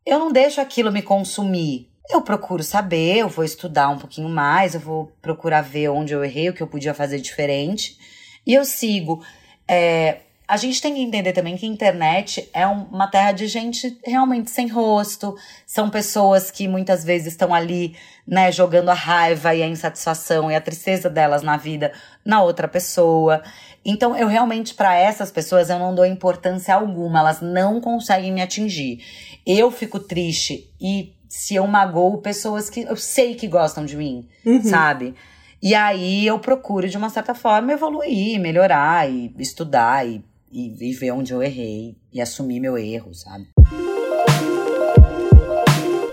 [0.06, 1.90] eu não deixo aquilo me consumir.
[2.10, 6.24] Eu procuro saber, eu vou estudar um pouquinho mais, eu vou procurar ver onde eu
[6.24, 7.98] errei, o que eu podia fazer diferente.
[8.46, 9.26] E eu sigo.
[9.68, 13.98] É, a gente tem que entender também que a internet é uma terra de gente
[14.06, 15.36] realmente sem rosto.
[15.66, 17.96] São pessoas que muitas vezes estão ali,
[18.28, 21.92] né, jogando a raiva e a insatisfação e a tristeza delas na vida
[22.24, 23.42] na outra pessoa.
[23.86, 28.42] Então, eu realmente, para essas pessoas, eu não dou importância alguma, elas não conseguem me
[28.42, 29.04] atingir.
[29.46, 34.28] Eu fico triste e se eu magoo pessoas que eu sei que gostam de mim,
[34.46, 34.64] uhum.
[34.64, 35.14] sabe?
[35.62, 40.24] E aí eu procuro, de uma certa forma, evoluir, melhorar e estudar e
[40.56, 43.46] e, e ver onde eu errei e assumir meu erro, sabe?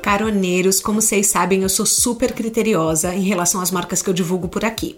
[0.02, 4.48] Caroneiros, como vocês sabem, eu sou super criteriosa em relação às marcas que eu divulgo
[4.48, 4.96] por aqui.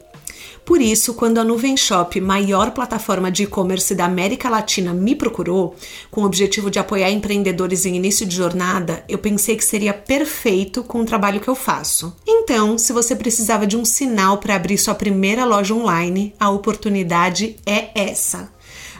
[0.64, 5.76] Por isso, quando a Nuvem Shop, maior plataforma de e-commerce da América Latina, me procurou,
[6.10, 10.82] com o objetivo de apoiar empreendedores em início de jornada, eu pensei que seria perfeito
[10.82, 12.16] com o trabalho que eu faço.
[12.26, 17.56] Então, se você precisava de um sinal para abrir sua primeira loja online, a oportunidade
[17.66, 18.48] é essa.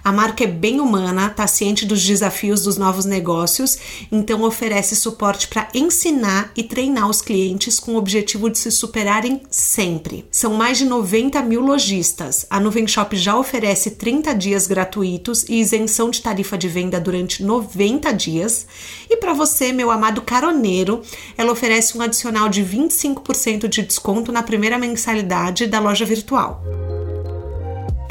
[0.05, 3.79] A marca é bem humana, está ciente dos desafios dos novos negócios,
[4.13, 9.41] então oferece suporte para ensinar e treinar os clientes com o objetivo de se superarem
[9.49, 10.27] sempre.
[10.31, 12.45] São mais de 90 mil lojistas.
[12.51, 17.43] A Nuvem Shop já oferece 30 dias gratuitos e isenção de tarifa de venda durante
[17.43, 18.67] 90 dias.
[19.09, 21.01] E para você, meu amado caroneiro,
[21.35, 26.63] ela oferece um adicional de 25% de desconto na primeira mensalidade da loja virtual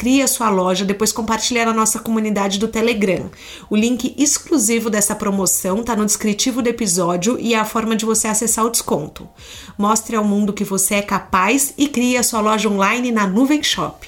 [0.04, 3.32] crie a sua loja, depois compartilhe na nossa comunidade do Telegram.
[3.70, 8.04] O link exclusivo dessa promoção está no descritivo do episódio e é a forma de
[8.04, 9.30] você acessar o desconto.
[9.78, 13.64] Mostre ao mundo que você é capaz e crie a sua loja online na Nuvem
[13.64, 14.06] Shop.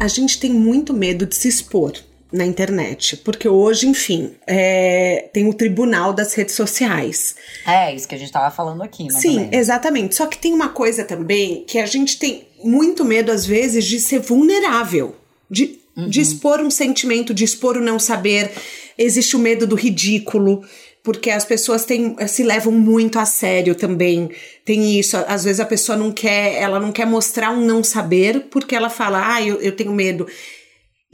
[0.00, 1.92] A gente tem muito medo de se expor
[2.32, 7.36] na internet, porque hoje, enfim, é, tem o tribunal das redes sociais.
[7.66, 9.10] É, isso que a gente estava falando aqui, né?
[9.10, 9.58] Sim, também.
[9.58, 10.14] exatamente.
[10.16, 14.00] Só que tem uma coisa também que a gente tem muito medo, às vezes, de
[14.00, 15.14] ser vulnerável,
[15.48, 16.08] de, uhum.
[16.08, 18.50] de expor um sentimento, de expor o não saber.
[18.98, 20.64] Existe o medo do ridículo
[21.06, 24.28] porque as pessoas têm, se levam muito a sério também.
[24.64, 28.48] Tem isso, às vezes a pessoa não quer, ela não quer mostrar um não saber
[28.50, 30.26] porque ela fala, ah, eu, eu tenho medo.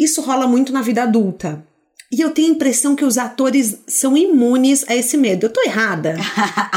[0.03, 1.65] Isso rola muito na vida adulta.
[2.11, 5.47] E eu tenho a impressão que os atores são imunes a esse medo.
[5.47, 6.17] Eu tô errada?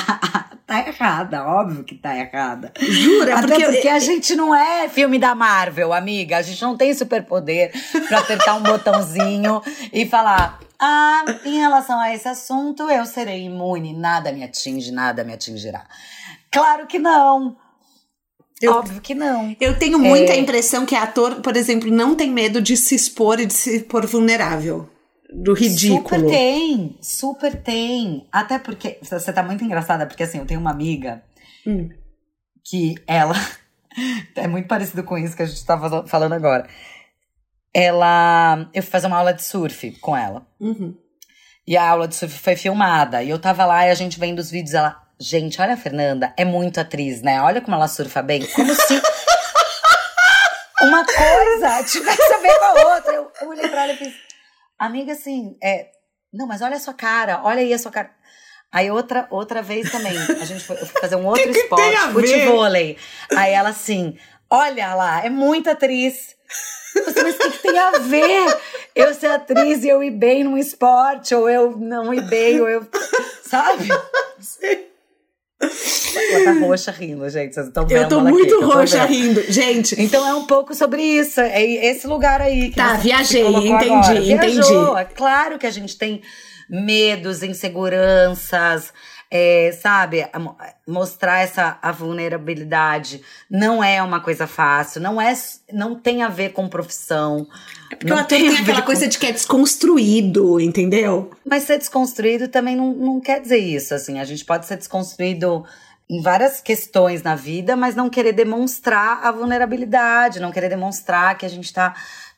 [0.66, 2.72] tá errada, óbvio que tá errada.
[2.80, 3.40] Jura?
[3.40, 3.94] Até porque, porque eu...
[3.94, 6.38] a gente não é filme da Marvel, amiga.
[6.38, 7.74] A gente não tem superpoder
[8.08, 9.62] pra apertar um botãozinho
[9.92, 15.24] e falar: ah, em relação a esse assunto, eu serei imune, nada me atinge, nada
[15.24, 15.86] me atingirá.
[16.50, 17.58] Claro que não.
[18.62, 19.56] Eu, Óbvio que não.
[19.60, 20.40] Eu tenho muita é...
[20.40, 24.06] impressão que ator, por exemplo, não tem medo de se expor e de se pôr
[24.06, 24.90] vulnerável.
[25.34, 26.04] Do ridículo.
[26.04, 28.28] Super tem, super tem.
[28.32, 28.98] Até porque.
[29.02, 31.22] Você tá muito engraçada, porque assim, eu tenho uma amiga
[31.68, 31.90] hum.
[32.64, 33.36] que ela.
[34.36, 36.68] é muito parecido com isso que a gente tava falando agora.
[37.74, 38.70] Ela.
[38.74, 40.48] Eu fui fazer uma aula de surf com ela.
[40.60, 40.96] Uhum.
[41.68, 43.22] E a aula de surf foi filmada.
[43.22, 44.74] E eu tava lá e a gente vendo os vídeos.
[44.74, 47.42] Ela, Gente, olha a Fernanda, é muito atriz, né?
[47.42, 48.46] Olha como ela surfa bem.
[48.48, 49.02] Como se
[50.84, 53.14] uma coisa tivesse a ver com a outra.
[53.14, 54.14] Eu olhei pra ela e fiz,
[54.78, 55.90] amiga, assim, é.
[56.34, 58.12] Não, mas olha a sua cara, olha aí a sua cara.
[58.72, 61.98] Aí outra, outra vez também, a gente foi, eu fui fazer um outro que esporte,
[62.12, 62.98] futevôlei.
[63.34, 64.18] Aí ela assim,
[64.50, 66.36] olha lá, é muito atriz.
[66.94, 68.58] Você, mas o que, que tem a ver
[68.94, 72.68] eu ser atriz e eu ir bem num esporte, ou eu não ir bem, ou
[72.68, 72.86] eu.
[73.44, 73.88] Sabe?
[74.40, 74.95] Sim.
[75.62, 77.54] Ela tá roxa rindo, gente.
[77.54, 79.42] Vocês estão vendo Eu tô muito aqui, roxa tô rindo.
[79.50, 80.02] Gente.
[80.02, 81.40] Então é um pouco sobre isso.
[81.40, 82.70] É esse lugar aí.
[82.70, 84.18] Que tá, viajei, entendi, agora.
[84.18, 84.54] entendi.
[84.54, 84.98] Viajou.
[84.98, 86.22] É claro que a gente tem
[86.70, 88.92] medos, inseguranças,
[89.30, 90.26] é, sabe,
[90.88, 95.34] mostrar essa a vulnerabilidade não é uma coisa fácil, não é,
[95.72, 97.48] não tem a ver com profissão.
[97.96, 101.32] É porque o ator tem, tem aquela coisa de que é desconstruído, entendeu?
[101.46, 105.64] Mas ser desconstruído também não, não quer dizer isso, assim, a gente pode ser desconstruído
[106.10, 111.46] em várias questões na vida, mas não querer demonstrar a vulnerabilidade, não querer demonstrar que
[111.46, 111.96] a gente tá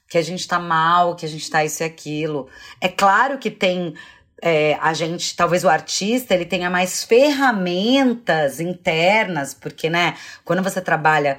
[0.10, 2.48] que a gente tá mal, que a gente tá isso e aquilo.
[2.80, 3.94] É claro que tem
[4.42, 10.80] é, a gente, talvez o artista, ele tenha mais ferramentas internas, porque, né, quando você
[10.80, 11.38] trabalha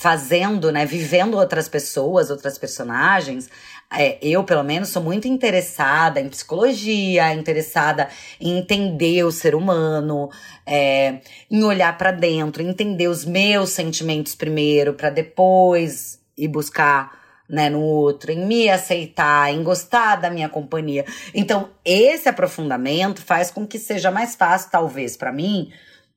[0.00, 3.50] fazendo, né, vivendo outras pessoas, outras personagens,
[3.92, 8.08] é, eu, pelo menos, sou muito interessada em psicologia, interessada
[8.40, 10.30] em entender o ser humano,
[10.64, 11.18] é,
[11.50, 17.18] em olhar para dentro, entender os meus sentimentos primeiro, para depois ir buscar
[17.50, 21.04] né, no outro, em me aceitar, em gostar da minha companhia.
[21.34, 25.72] Então, esse aprofundamento faz com que seja mais fácil, talvez, para mim,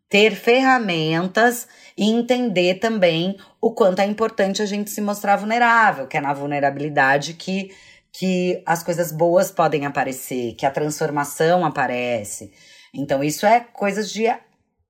[0.07, 1.67] ter ferramentas
[1.97, 6.33] e entender também o quanto é importante a gente se mostrar vulnerável, que é na
[6.33, 7.71] vulnerabilidade que,
[8.11, 12.51] que as coisas boas podem aparecer, que a transformação aparece.
[12.91, 14.25] Então, isso é coisas de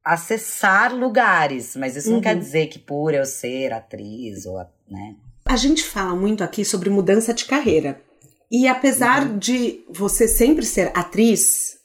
[0.04, 2.16] acessar lugares, mas isso uhum.
[2.16, 2.40] não quer uhum.
[2.40, 4.58] dizer que por eu ser atriz ou,
[4.90, 5.16] né?
[5.46, 8.02] A gente fala muito aqui sobre mudança de carreira.
[8.50, 9.38] E apesar uhum.
[9.38, 11.78] de você sempre ser atriz,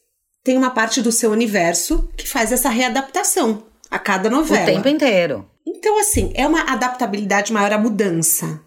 [0.44, 4.62] tem uma parte do seu universo que faz essa readaptação a cada novela.
[4.62, 5.50] O tempo inteiro.
[5.66, 8.60] Então, assim, é uma adaptabilidade maior à mudança.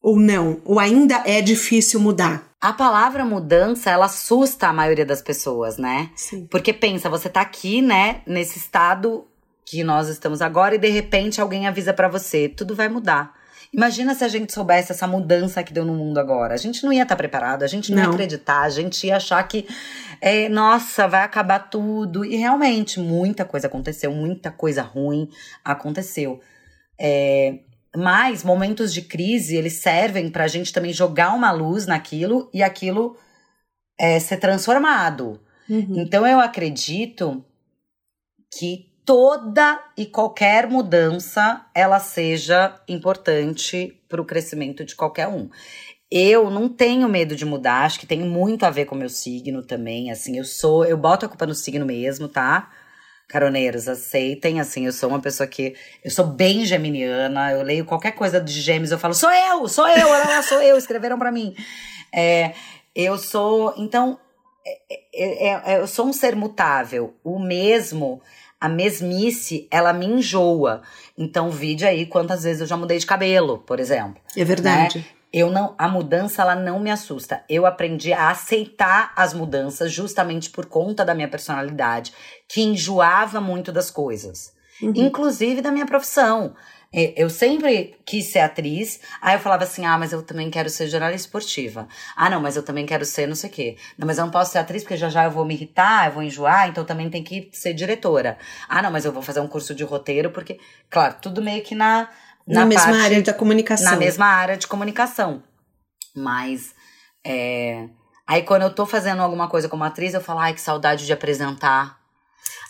[0.00, 0.60] Ou não?
[0.64, 2.50] Ou ainda é difícil mudar?
[2.60, 6.10] A palavra mudança, ela assusta a maioria das pessoas, né?
[6.14, 6.46] Sim.
[6.50, 9.26] Porque pensa, você tá aqui, né, nesse estado
[9.66, 13.34] que nós estamos agora e de repente alguém avisa para você, tudo vai mudar.
[13.74, 16.54] Imagina se a gente soubesse essa mudança que deu no mundo agora.
[16.54, 19.06] A gente não ia estar tá preparado, a gente não, não, ia acreditar, a gente
[19.08, 19.66] ia achar que,
[20.20, 22.24] é, nossa, vai acabar tudo.
[22.24, 25.28] E realmente, muita coisa aconteceu, muita coisa ruim
[25.64, 26.40] aconteceu.
[26.98, 27.58] É,
[27.96, 32.62] mas momentos de crise, eles servem para a gente também jogar uma luz naquilo e
[32.62, 33.16] aquilo
[33.98, 35.40] é, ser transformado.
[35.68, 35.94] Uhum.
[35.96, 37.44] Então eu acredito
[38.56, 45.50] que toda e qualquer mudança ela seja importante para o crescimento de qualquer um.
[46.10, 49.08] Eu não tenho medo de mudar, acho que tem muito a ver com o meu
[49.08, 52.70] signo também, assim, eu sou, eu boto a culpa no signo mesmo, tá?
[53.28, 55.74] Caroneiros, aceitem, assim, eu sou uma pessoa que,
[56.04, 59.88] eu sou bem geminiana, eu leio qualquer coisa de gêmeos, eu falo, sou eu, sou
[59.88, 61.54] eu, olha lá, sou eu, escreveram para mim.
[62.14, 62.54] É,
[62.94, 64.20] eu sou, então,
[64.64, 64.78] é,
[65.14, 68.22] é, é, eu sou um ser mutável, o mesmo
[68.60, 70.82] a mesmice, ela me enjoa.
[71.16, 74.20] Então, vide aí quantas vezes eu já mudei de cabelo, por exemplo.
[74.36, 74.98] É verdade.
[74.98, 75.04] Né?
[75.32, 77.42] Eu não, a mudança ela não me assusta.
[77.48, 82.12] Eu aprendi a aceitar as mudanças justamente por conta da minha personalidade,
[82.48, 84.92] que enjoava muito das coisas, uhum.
[84.94, 86.54] inclusive da minha profissão.
[86.96, 90.70] É, eu sempre quis ser atriz, aí eu falava assim: ah, mas eu também quero
[90.70, 91.88] ser jornalista esportiva.
[92.14, 93.76] Ah, não, mas eu também quero ser não sei o quê.
[93.98, 96.12] Não, mas eu não posso ser atriz porque já já eu vou me irritar, eu
[96.12, 98.38] vou enjoar, então eu também tenho que ser diretora.
[98.68, 101.74] Ah, não, mas eu vou fazer um curso de roteiro porque, claro, tudo meio que
[101.74, 102.08] na.
[102.46, 103.90] Na, na mesma área da comunicação.
[103.90, 105.42] Na mesma área de comunicação.
[106.14, 106.74] Mas.
[107.26, 107.88] É,
[108.24, 111.12] aí quando eu tô fazendo alguma coisa como atriz, eu falo, ai, que saudade de
[111.12, 112.03] apresentar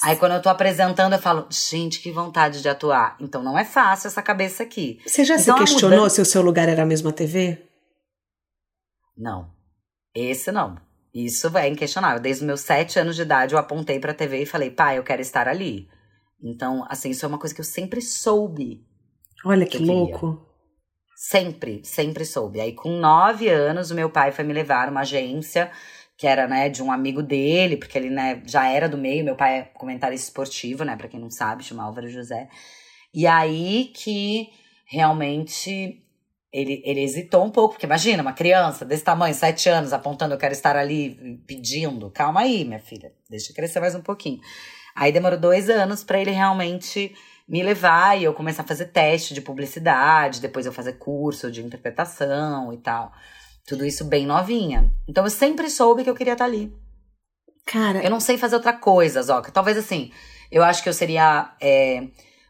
[0.03, 3.17] Aí quando eu tô apresentando, eu falo, gente, que vontade de atuar.
[3.21, 5.01] Então não é fácil essa cabeça aqui.
[5.07, 6.17] Você já então, se questionou mudança...
[6.17, 7.63] se o seu lugar era a mesma TV?
[9.17, 9.51] Não.
[10.15, 10.77] Esse não.
[11.15, 12.21] Isso é inquestionável.
[12.21, 15.05] Desde os meus sete anos de idade, eu apontei pra TV e falei, pai, eu
[15.05, 15.89] quero estar ali.
[16.43, 18.85] Então, assim, isso é uma coisa que eu sempre soube.
[19.45, 20.45] Olha que, que louco.
[21.17, 22.61] Sempre, sempre soube.
[22.61, 25.71] Aí, com nove anos, o meu pai foi me levar numa agência
[26.25, 29.22] que era, né, de um amigo dele, porque ele, né, já era do meio.
[29.22, 32.49] Meu pai é comentarista esportivo, né, para quem não sabe, chama Álvaro José.
[33.12, 34.49] E aí que
[34.87, 36.03] realmente
[36.51, 40.39] ele, ele hesitou um pouco, porque imagina, uma criança desse tamanho, sete anos, apontando, eu
[40.39, 42.11] quero estar ali pedindo.
[42.11, 44.41] Calma aí, minha filha, deixa crescer mais um pouquinho.
[44.97, 47.14] Aí demorou dois anos para ele realmente
[47.47, 51.62] me levar e eu começar a fazer teste de publicidade, depois eu fazer curso de
[51.62, 53.12] interpretação e tal.
[53.67, 54.93] Tudo isso bem novinha.
[55.09, 56.73] Então eu sempre soube que eu queria estar ali.
[57.67, 58.03] Cara.
[58.03, 59.51] Eu não sei fazer outra coisa, Zoca.
[59.51, 60.12] Talvez assim,
[60.51, 61.55] eu acho que eu seria.
[61.61, 62.07] É,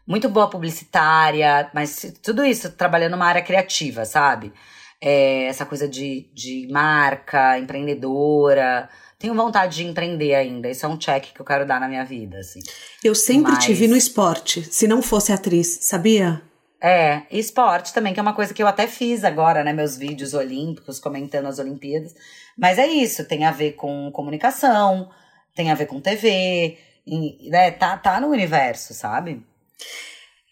[0.07, 4.53] muito boa publicitária, mas tudo isso trabalhando numa área criativa, sabe?
[5.01, 8.87] É, essa coisa de, de marca, empreendedora.
[9.17, 10.69] Tenho vontade de empreender ainda.
[10.69, 12.59] Esse é um check que eu quero dar na minha vida, assim.
[13.03, 13.65] Eu sempre mas...
[13.65, 16.41] tive no esporte, se não fosse atriz, sabia?
[16.81, 19.73] É, e esporte também, que é uma coisa que eu até fiz agora, né?
[19.73, 22.13] Meus vídeos olímpicos, comentando as Olimpíadas.
[22.57, 25.09] Mas é isso, tem a ver com comunicação,
[25.55, 27.71] tem a ver com TV, e, né?
[27.71, 29.43] Tá, tá no universo, sabe?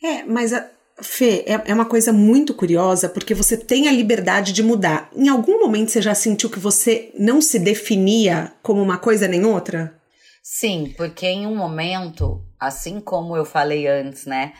[0.03, 0.69] É, mas a,
[1.01, 5.09] Fê, é, é uma coisa muito curiosa porque você tem a liberdade de mudar.
[5.15, 9.43] Em algum momento você já sentiu que você não se definia como uma coisa nem
[9.43, 9.99] outra?
[10.41, 14.53] Sim, porque em um momento, assim como eu falei antes, né?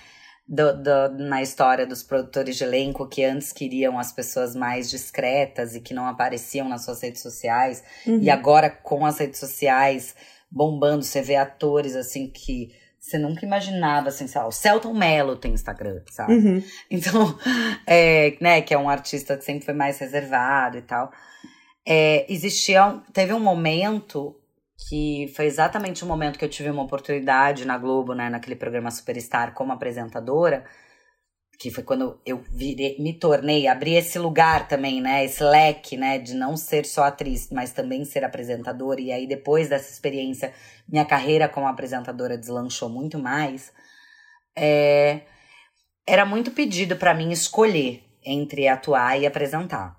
[0.46, 5.74] Do, do, na história dos produtores de elenco que antes queriam as pessoas mais discretas
[5.74, 8.20] e que não apareciam nas suas redes sociais, uhum.
[8.20, 10.14] e agora com as redes sociais
[10.52, 12.72] bombando, você vê atores assim que
[13.04, 16.36] você nunca imaginava, assim, sei lá, o Celton Mello tem Instagram, sabe?
[16.36, 16.64] Uhum.
[16.89, 17.38] Então,
[17.86, 21.12] é, né, que é um artista que sempre foi mais reservado e tal.
[21.86, 24.39] É, existia, teve um momento
[24.88, 28.92] que foi exatamente o momento que eu tive uma oportunidade na Globo, né, naquele programa
[28.92, 30.66] Superstar como apresentadora,
[31.60, 36.18] que foi quando eu virei, me tornei, abri esse lugar também, né, esse leque, né,
[36.18, 39.00] de não ser só atriz, mas também ser apresentadora.
[39.00, 40.54] E aí depois dessa experiência,
[40.88, 43.72] minha carreira como apresentadora deslanchou muito mais.
[44.56, 45.22] É,
[46.06, 49.98] era muito pedido para mim escolher entre atuar e apresentar.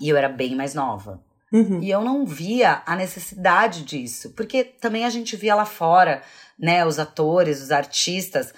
[0.00, 1.22] E eu era bem mais nova.
[1.52, 1.82] Uhum.
[1.82, 6.22] E eu não via a necessidade disso, porque também a gente via lá fora,
[6.58, 8.52] né, os atores, os artistas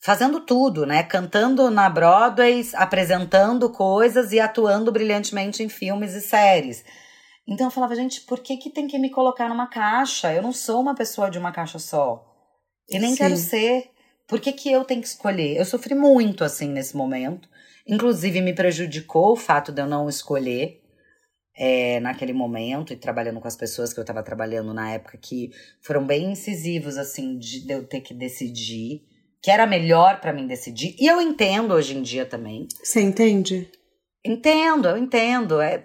[0.00, 1.02] fazendo tudo, né?
[1.02, 6.84] Cantando na Broadway, apresentando coisas e atuando brilhantemente em filmes e séries.
[7.46, 10.32] Então eu falava, gente, por que, que tem que me colocar numa caixa?
[10.32, 12.24] Eu não sou uma pessoa de uma caixa só.
[12.88, 13.16] E nem Sim.
[13.18, 13.90] quero ser.
[14.26, 15.56] Por que, que eu tenho que escolher?
[15.56, 17.48] Eu sofri muito assim nesse momento.
[17.86, 20.79] Inclusive, me prejudicou o fato de eu não escolher
[21.62, 25.50] é, naquele momento e trabalhando com as pessoas que eu estava trabalhando na época que
[25.82, 29.02] foram bem incisivos, assim, de, de eu ter que decidir
[29.42, 30.96] que era melhor para mim decidir.
[30.98, 32.66] E eu entendo hoje em dia também.
[32.82, 33.70] Você entende?
[34.24, 35.60] Entendo, eu entendo.
[35.60, 35.84] É,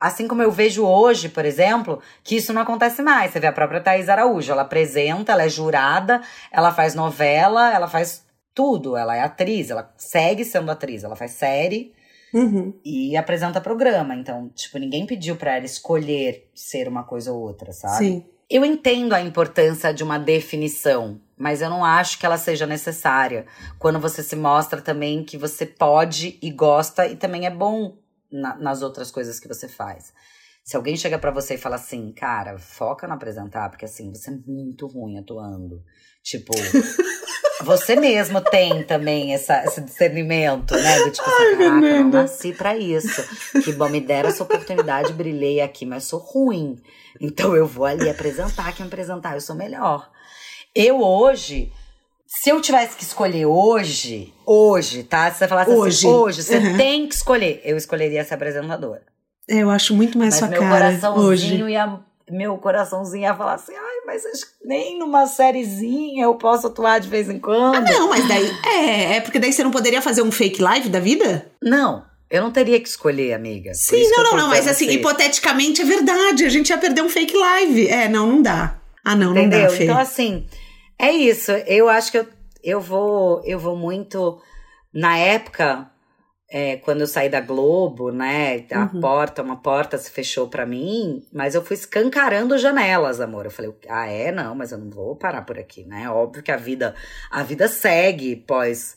[0.00, 3.32] assim como eu vejo hoje, por exemplo, que isso não acontece mais.
[3.32, 7.86] Você vê a própria Thais Araújo, ela apresenta, ela é jurada, ela faz novela, ela
[7.86, 8.96] faz tudo.
[8.96, 11.93] Ela é atriz, ela segue sendo atriz, ela faz série.
[12.34, 12.74] Uhum.
[12.84, 14.16] E apresenta programa.
[14.16, 17.98] Então, tipo, ninguém pediu para ela escolher ser uma coisa ou outra, sabe?
[17.98, 18.24] Sim.
[18.50, 23.46] Eu entendo a importância de uma definição, mas eu não acho que ela seja necessária.
[23.78, 27.96] Quando você se mostra também que você pode e gosta e também é bom
[28.30, 30.12] na, nas outras coisas que você faz.
[30.64, 34.30] Se alguém chega para você e fala assim, cara, foca no apresentar, porque assim, você
[34.30, 35.82] é muito ruim atuando.
[36.24, 36.54] Tipo,
[37.64, 40.98] você mesmo tem também essa, esse discernimento, né?
[41.00, 43.22] Do tipo assim, caraca, eu não nasci pra isso.
[43.62, 46.78] Que bom, me deram essa oportunidade, brilhei aqui, mas sou ruim.
[47.20, 50.10] Então eu vou ali apresentar, quem apresentar, eu sou melhor.
[50.74, 51.70] Eu hoje,
[52.26, 55.30] se eu tivesse que escolher hoje, hoje, tá?
[55.30, 55.96] Se você falasse assim, hoje.
[55.98, 56.76] assim, hoje, você uhum.
[56.78, 59.02] tem que escolher, eu escolheria ser apresentadora.
[59.46, 61.72] É, eu acho muito mais mas sua meu cara coraçãozinho hoje.
[61.72, 62.00] Ia,
[62.30, 64.22] meu coraçãozinho ia falar assim, ai, mas
[64.64, 67.76] nem numa sériezinha eu posso atuar de vez em quando.
[67.76, 70.88] Ah, não, mas daí, é, é porque daí você não poderia fazer um fake live
[70.88, 71.50] da vida?
[71.62, 73.72] Não, eu não teria que escolher, amiga.
[73.74, 76.44] Sim, não, não, não, mas assim, hipoteticamente é verdade.
[76.44, 77.88] A gente ia perder um fake live.
[77.88, 78.78] É, não, não dá.
[79.04, 79.60] Ah, não, Entendeu?
[79.60, 79.84] não dá, Fê.
[79.84, 80.46] Então, assim,
[80.98, 81.52] é isso.
[81.52, 82.26] Eu acho que eu,
[82.62, 84.40] eu vou eu vou muito.
[84.92, 85.90] Na época,
[86.50, 88.66] é, quando eu saí da Globo, né?
[88.72, 89.00] A uhum.
[89.00, 93.44] porta, uma porta se fechou para mim, mas eu fui escancarando janelas, amor.
[93.44, 94.30] Eu falei, ah, é?
[94.30, 96.08] Não, mas eu não vou parar por aqui, né?
[96.08, 96.94] Óbvio que a vida,
[97.30, 98.96] a vida segue pós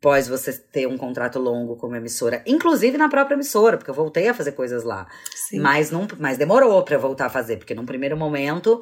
[0.00, 4.28] pós você ter um contrato longo como emissora, inclusive na própria emissora, porque eu voltei
[4.28, 5.06] a fazer coisas lá.
[5.48, 5.58] Sim.
[5.58, 8.80] Mas, não, mas demorou para eu voltar a fazer, porque num primeiro momento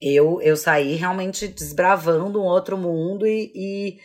[0.00, 3.98] eu, eu saí realmente desbravando um outro mundo e, e,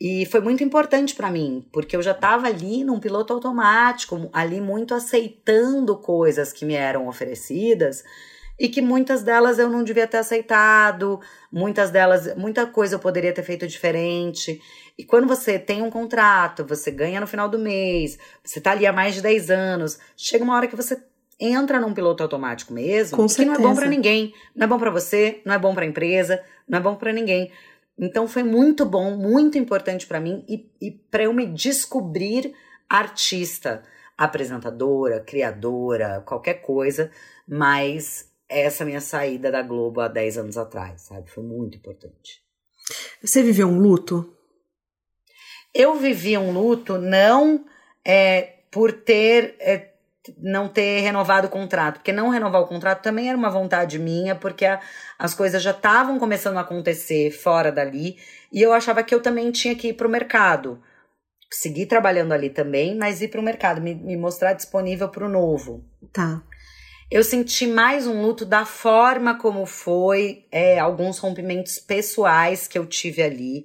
[0.00, 4.60] E foi muito importante para mim, porque eu já estava ali num piloto automático, ali
[4.60, 8.04] muito aceitando coisas que me eram oferecidas
[8.58, 11.20] e que muitas delas eu não devia ter aceitado,
[11.50, 14.60] muitas delas, muita coisa eu poderia ter feito diferente.
[14.96, 18.86] E quando você tem um contrato, você ganha no final do mês, você tá ali
[18.86, 21.00] há mais de 10 anos, chega uma hora que você
[21.40, 24.78] entra num piloto automático mesmo, Com que não é bom para ninguém, não é bom
[24.78, 27.52] para você, não é bom para a empresa, não é bom para ninguém.
[27.98, 32.54] Então foi muito bom, muito importante para mim e, e para eu me descobrir
[32.88, 33.82] artista,
[34.16, 37.10] apresentadora, criadora, qualquer coisa,
[37.46, 41.30] mas essa minha saída da Globo há 10 anos atrás, sabe?
[41.30, 42.42] Foi muito importante.
[43.22, 44.34] Você viveu um luto?
[45.74, 47.66] Eu vivi um luto não
[48.04, 49.92] é, por ter é,
[50.38, 54.34] não ter renovado o contrato, porque não renovar o contrato também era uma vontade minha,
[54.34, 54.80] porque a,
[55.18, 58.16] as coisas já estavam começando a acontecer fora dali,
[58.52, 60.82] e eu achava que eu também tinha que ir para o mercado.
[61.50, 65.28] Seguir trabalhando ali também, mas ir para o mercado, me, me mostrar disponível para o
[65.28, 65.84] novo.
[66.12, 66.42] Tá.
[67.10, 72.84] Eu senti mais um luto da forma como foi, é, alguns rompimentos pessoais que eu
[72.84, 73.64] tive ali,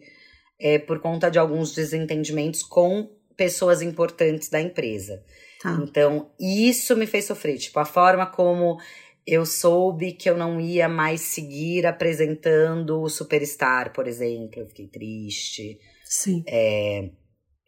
[0.57, 5.24] é, por conta de alguns desentendimentos com pessoas importantes da empresa.
[5.62, 5.80] Tá.
[5.82, 7.58] Então, isso me fez sofrer.
[7.58, 8.78] Tipo, a forma como
[9.26, 14.60] eu soube que eu não ia mais seguir apresentando o Superstar, por exemplo.
[14.60, 15.80] Eu fiquei triste.
[16.04, 16.44] Sim.
[16.48, 17.10] É,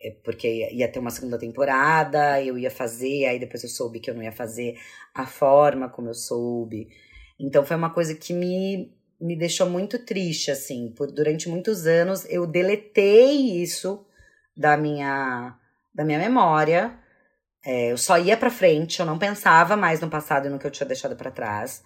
[0.01, 4.09] é porque ia ter uma segunda temporada, eu ia fazer, aí depois eu soube que
[4.09, 4.77] eu não ia fazer
[5.13, 6.89] a forma como eu soube.
[7.39, 10.91] Então foi uma coisa que me, me deixou muito triste, assim.
[10.95, 14.05] Por, durante muitos anos eu deletei isso
[14.55, 15.55] da minha,
[15.93, 16.97] da minha memória.
[17.65, 20.67] É, eu só ia para frente, eu não pensava mais no passado e no que
[20.67, 21.83] eu tinha deixado para trás.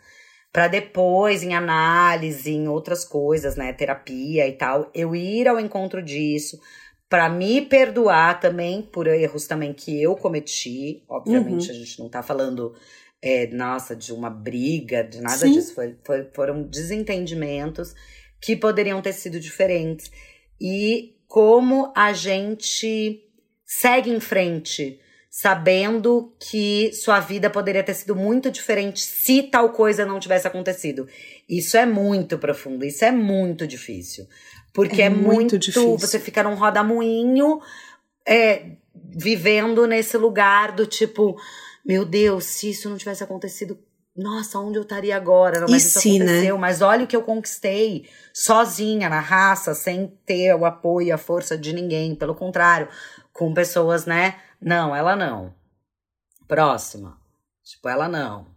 [0.52, 6.02] Para depois, em análise, em outras coisas, né, terapia e tal, eu ir ao encontro
[6.02, 6.60] disso,
[7.08, 11.04] para me perdoar também por erros também que eu cometi.
[11.08, 11.76] Obviamente, Uhum.
[11.76, 12.76] a gente não tá falando,
[13.22, 15.52] é, nossa, de uma briga, de nada Sim.
[15.52, 15.74] disso.
[15.76, 17.96] Foi, foi- foram desentendimentos
[18.42, 20.12] que poderiam ter sido diferentes.
[20.60, 23.24] E como a gente
[23.64, 25.00] segue em frente,
[25.30, 31.08] sabendo que sua vida poderia ter sido muito diferente se tal coisa não tivesse acontecido.
[31.48, 34.28] Isso é muito profundo, isso é muito difícil.
[34.74, 35.98] Porque É é, muito muito, difícil.
[36.00, 37.62] você fica num rodamuinho
[38.28, 41.40] é, vivendo nesse lugar do tipo,
[41.86, 43.78] meu Deus, se isso não tivesse acontecido,
[44.20, 45.60] nossa, onde eu estaria agora?
[45.62, 46.26] Não, E mas isso se, né?
[46.26, 51.12] aconteceu, mas olha o que eu conquistei sozinha, na raça, sem ter o apoio e
[51.12, 52.16] a força de ninguém.
[52.16, 52.88] Pelo contrário,
[53.34, 54.36] com pessoas, né?
[54.62, 55.54] Não, ela não.
[56.48, 57.18] Próxima.
[57.64, 58.48] Tipo, ela não.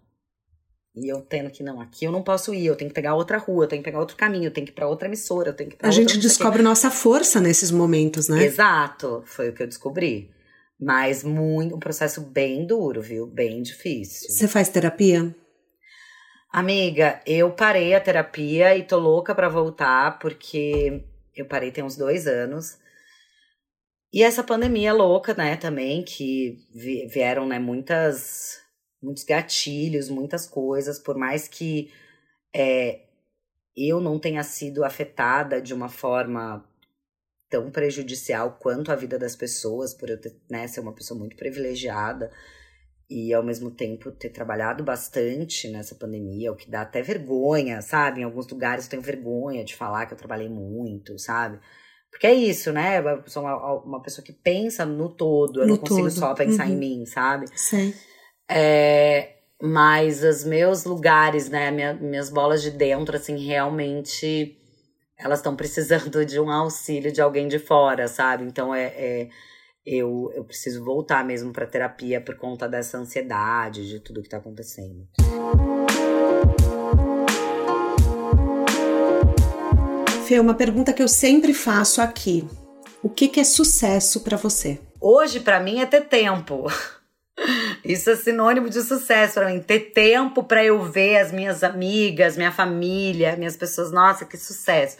[0.94, 3.38] E eu tendo que, não, aqui eu não posso ir, eu tenho que pegar outra
[3.38, 5.54] rua, eu tenho que pegar outro caminho, eu tenho que ir pra outra emissora, eu
[5.54, 8.44] tenho que ir pra A outra gente descobre nossa força nesses momentos, né?
[8.44, 10.30] Exato, foi o que eu descobri.
[10.78, 13.26] Mas muito, um processo bem duro, viu?
[13.26, 14.28] Bem difícil.
[14.28, 15.34] Você faz terapia?
[16.52, 21.02] Amiga, eu parei a terapia e tô louca pra voltar, porque
[21.34, 22.78] eu parei tem uns dois anos.
[24.12, 28.60] E essa pandemia louca, né, também, que vi- vieram, né, muitas,
[29.02, 31.90] muitos gatilhos, muitas coisas, por mais que
[32.54, 33.02] é,
[33.76, 36.64] eu não tenha sido afetada de uma forma
[37.50, 41.36] tão prejudicial quanto a vida das pessoas, por eu ter, né, ser uma pessoa muito
[41.36, 42.30] privilegiada
[43.12, 48.20] e ao mesmo tempo ter trabalhado bastante nessa pandemia, o que dá até vergonha, sabe?
[48.20, 51.58] Em alguns lugares eu tenho vergonha de falar que eu trabalhei muito, sabe?
[52.10, 52.98] Porque é isso, né?
[52.98, 56.10] Eu sou uma, uma pessoa que pensa no todo, eu No não consigo todo.
[56.18, 56.72] só pensar Uhum.
[56.74, 57.46] em mim, sabe?
[57.56, 57.94] Sei.
[58.50, 64.58] É, mas os meus lugares, né, minha- minhas bolas de dentro, assim, realmente
[65.16, 68.44] elas estão precisando de um auxílio de alguém de fora, sabe?
[68.44, 69.28] Então é, é-
[69.84, 74.36] eu, eu preciso voltar mesmo pra terapia por conta dessa ansiedade, de tudo que tá
[74.36, 75.08] acontecendo.
[80.26, 82.46] Fê, uma pergunta que eu sempre faço aqui.
[83.02, 84.80] O que, que é sucesso pra você?
[85.00, 86.66] Hoje, pra mim, é ter tempo.
[87.84, 89.60] Isso é sinônimo de sucesso pra mim.
[89.60, 93.90] Ter tempo pra eu ver as minhas amigas, minha família, minhas pessoas.
[93.90, 94.96] Nossa, que sucesso.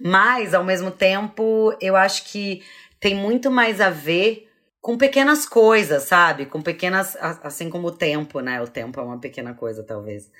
[0.00, 2.62] Mas, ao mesmo tempo, eu acho que
[3.00, 4.48] tem muito mais a ver
[4.80, 6.46] com pequenas coisas, sabe?
[6.46, 7.16] Com pequenas.
[7.42, 8.60] Assim como o tempo, né?
[8.62, 10.30] O tempo é uma pequena coisa, talvez.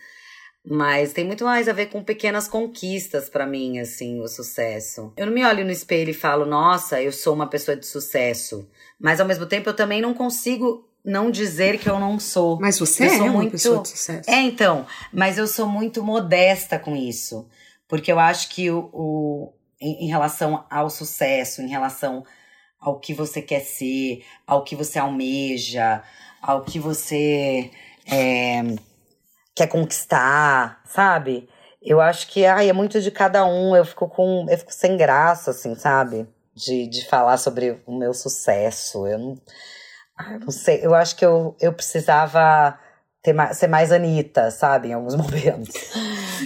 [0.64, 5.11] Mas tem muito mais a ver com pequenas conquistas pra mim, assim, o sucesso.
[5.16, 8.68] Eu não me olho no espelho e falo, nossa, eu sou uma pessoa de sucesso.
[9.00, 12.61] Mas ao mesmo tempo eu também não consigo não dizer que eu não sou.
[12.61, 14.28] Mas você Eu é uma muito- pessoa de sucesso.
[14.30, 17.48] É, então, mas eu sou muito modesta com isso.
[17.88, 22.22] Porque eu acho que o, o- em, em relação ao sucesso, em relação
[22.81, 26.03] ao que você quer ser, ao que você almeja,
[26.41, 27.70] ao que você
[28.11, 28.62] é,
[29.55, 31.49] quer conquistar, sabe?
[31.83, 33.74] Eu acho que ai, é muito de cada um.
[33.74, 34.47] Eu fico com.
[34.49, 36.26] Eu fico sem graça, assim, sabe?
[36.55, 39.07] De, de falar sobre o meu sucesso.
[39.07, 39.39] Eu não,
[40.33, 40.81] eu não sei.
[40.83, 42.78] Eu acho que eu, eu precisava
[43.22, 44.89] ter mais, ser mais Anitta, sabe?
[44.89, 45.74] Em alguns momentos.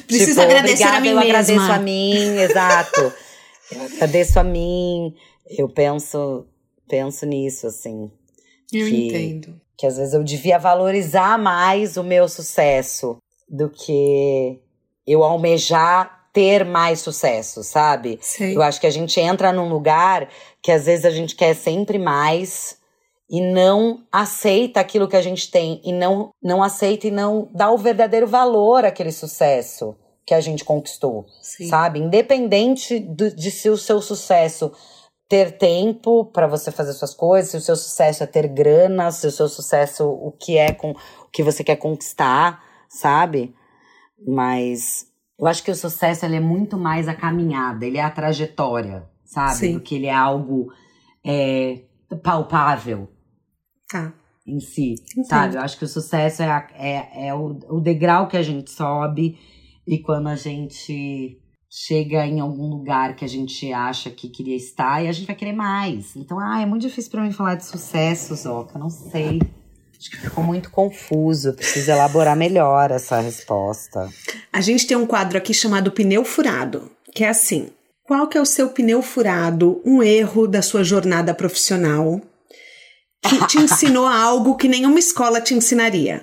[0.07, 1.31] Precisa tipo, agradecer obrigada, a mim eu mesma.
[1.31, 3.13] agradeço a mim, exato.
[3.73, 5.15] eu agradeço a mim.
[5.47, 6.47] Eu penso,
[6.89, 8.11] penso nisso, assim.
[8.73, 9.61] Eu que, entendo.
[9.77, 13.19] Que às vezes eu devia valorizar mais o meu sucesso
[13.49, 14.61] do que
[15.07, 18.19] eu almejar ter mais sucesso, sabe?
[18.21, 18.57] Sei.
[18.57, 20.29] Eu acho que a gente entra num lugar
[20.61, 22.77] que às vezes a gente quer sempre mais
[23.31, 27.71] e não aceita aquilo que a gente tem e não não aceita e não dá
[27.71, 31.69] o verdadeiro valor àquele sucesso que a gente conquistou, Sim.
[31.69, 32.01] sabe?
[32.01, 34.73] Independente do, de se o seu sucesso
[35.29, 39.27] ter tempo para você fazer suas coisas, se o seu sucesso é ter grana, se
[39.27, 40.97] o seu sucesso o que é com o
[41.33, 43.55] que você quer conquistar, sabe?
[44.27, 45.07] Mas
[45.39, 49.09] eu acho que o sucesso ele é muito mais a caminhada, ele é a trajetória,
[49.25, 49.55] sabe?
[49.57, 49.73] Sim.
[49.73, 50.73] Do que ele é algo
[51.25, 51.83] é,
[52.23, 53.09] palpável
[53.91, 54.13] Tá.
[54.47, 55.27] em si, Entendo.
[55.27, 55.57] sabe?
[55.57, 58.71] Eu acho que o sucesso é, a- é, é o, o degrau que a gente
[58.71, 59.39] sobe
[59.87, 61.41] e quando a gente
[61.77, 65.35] chega em algum lugar que a gente acha que queria estar e a gente vai
[65.35, 66.15] querer mais.
[66.15, 69.41] Então, ah, é muito difícil pra mim falar de sucesso, Zoca, não sei.
[69.99, 74.09] Acho que ficou muito confuso, preciso elaborar melhor essa resposta.
[74.53, 77.71] A gente tem um quadro aqui chamado Pneu Furado, que é assim:
[78.05, 82.21] qual que é o seu pneu furado, um erro da sua jornada profissional
[83.21, 86.23] que te ensinou algo que nenhuma escola te ensinaria?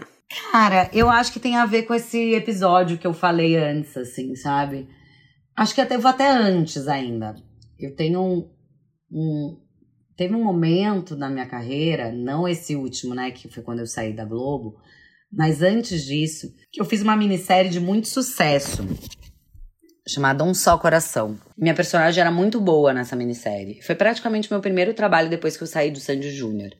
[0.52, 4.34] Cara, eu acho que tem a ver com esse episódio que eu falei antes, assim,
[4.36, 4.88] sabe?
[5.56, 7.36] Acho que até vou até antes ainda.
[7.80, 8.50] Eu tenho um,
[9.12, 9.58] um-
[10.16, 14.14] teve um momento na minha carreira, não esse último, né, que foi quando eu saí
[14.14, 14.76] da Globo,
[15.32, 18.84] mas antes disso, que eu fiz uma minissérie de muito sucesso,
[20.08, 21.38] chamada Um Só Coração.
[21.58, 23.82] Minha personagem era muito boa nessa minissérie.
[23.82, 26.72] Foi praticamente meu primeiro trabalho depois que eu saí do Sandy Júnior.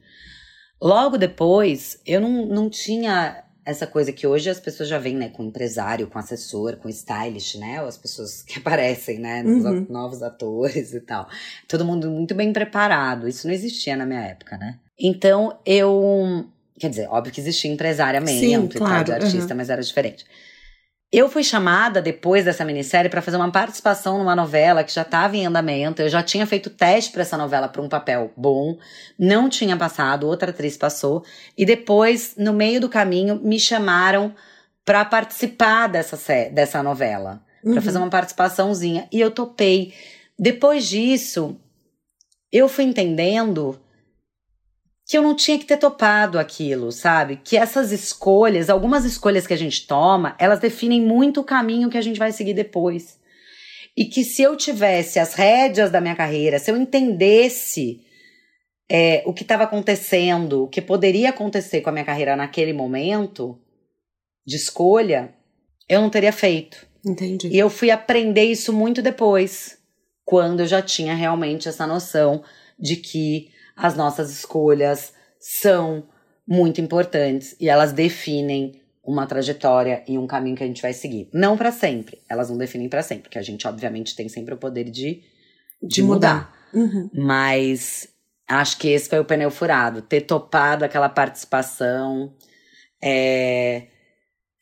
[0.82, 5.30] Logo depois, eu não, não tinha essa coisa que hoje as pessoas já vêm, né,
[5.30, 9.86] com empresário, com assessor, com stylist, né, as pessoas que aparecem, né, nos Uhum.
[9.90, 11.28] novos atores e tal.
[11.68, 13.28] Todo mundo muito bem preparado.
[13.28, 14.80] Isso não existia na minha época, né?
[15.00, 16.46] Então, eu...
[16.80, 20.26] Quer dizer, óbvio que existia empresariamento Sim, e tal claro, de artista, mas era diferente.
[21.12, 25.36] Eu fui chamada depois dessa minissérie para fazer uma participação numa novela que já estava
[25.36, 26.02] em andamento.
[26.02, 28.78] Eu já tinha feito teste para essa novela para um papel bom,
[29.20, 31.26] não tinha passado, outra atriz passou.
[31.58, 34.34] E depois, no meio do caminho, me chamaram
[34.86, 36.18] para participar dessa,
[36.50, 37.74] dessa novela, Uhum.
[37.74, 39.08] para fazer uma participaçãozinha.
[39.12, 39.94] E eu topei.
[40.40, 41.56] Depois disso,
[42.52, 43.80] eu fui entendendo
[45.12, 47.42] que eu não tinha que ter topado aquilo, sabe?
[47.44, 51.98] Que essas escolhas, algumas escolhas que a gente toma, elas definem muito o caminho que
[51.98, 53.20] a gente vai seguir depois.
[53.96, 58.00] E que se eu tivesse as rédeas da minha carreira, se eu entendesse
[58.90, 63.60] é, o que estava acontecendo, o que poderia acontecer com a minha carreira naquele momento
[64.48, 65.36] de escolha,
[65.90, 66.88] eu não teria feito.
[67.06, 67.50] Entendi.
[67.50, 69.78] E eu fui aprender isso muito depois,
[70.24, 72.46] quando eu já tinha realmente essa noção
[72.80, 73.52] de que
[73.82, 76.04] as nossas escolhas são
[76.48, 81.28] muito importantes e elas definem uma trajetória e um caminho que a gente vai seguir.
[81.34, 84.58] Não para sempre, elas não definem para sempre, porque a gente obviamente tem sempre o
[84.58, 85.24] poder de,
[85.82, 86.56] de, mudar.
[86.72, 87.10] Uhum.
[87.12, 88.08] Mas
[88.48, 90.04] acho que esse foi o pneu furado.
[90.04, 92.36] Ter topado aquela participação
[93.04, 93.88] é,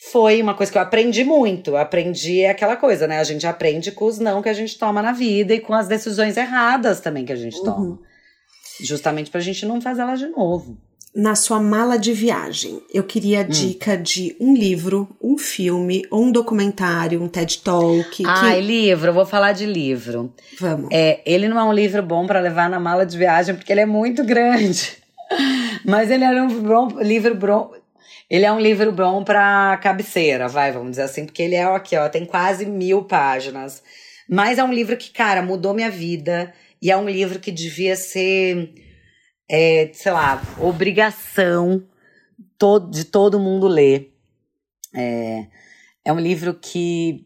[0.09, 1.71] foi uma coisa que eu aprendi muito.
[1.71, 3.19] Eu aprendi aquela coisa, né?
[3.19, 5.89] A gente aprende com os não que a gente toma na vida e com as
[5.89, 7.99] decisões erradas também que a gente toma.
[8.81, 10.77] Justamente pra gente não fazer elas de novo.
[11.13, 16.31] Na sua mala de viagem, eu queria dica de um livro, um filme, ou um
[16.31, 18.23] documentário, um TED Talk.
[18.25, 18.61] Ai, que...
[18.61, 20.31] livro, eu vou falar de livro.
[20.59, 20.87] Vamos.
[20.91, 23.81] É, ele não é um livro bom pra levar na mala de viagem porque ele
[23.81, 24.97] é muito grande.
[25.83, 27.71] Mas ele é um bom, livro bom.
[28.29, 31.97] Ele é um livro bom pra cabeceira, vai, vamos dizer assim, porque ele é aqui,
[31.97, 33.81] ó, tem quase mil páginas.
[34.29, 36.53] Mas é um livro que, cara, mudou minha vida.
[36.81, 38.73] E é um livro que devia ser,
[39.49, 41.83] é, sei lá, obrigação
[42.91, 44.13] de todo mundo ler.
[44.93, 45.47] É,
[46.05, 47.25] é um livro que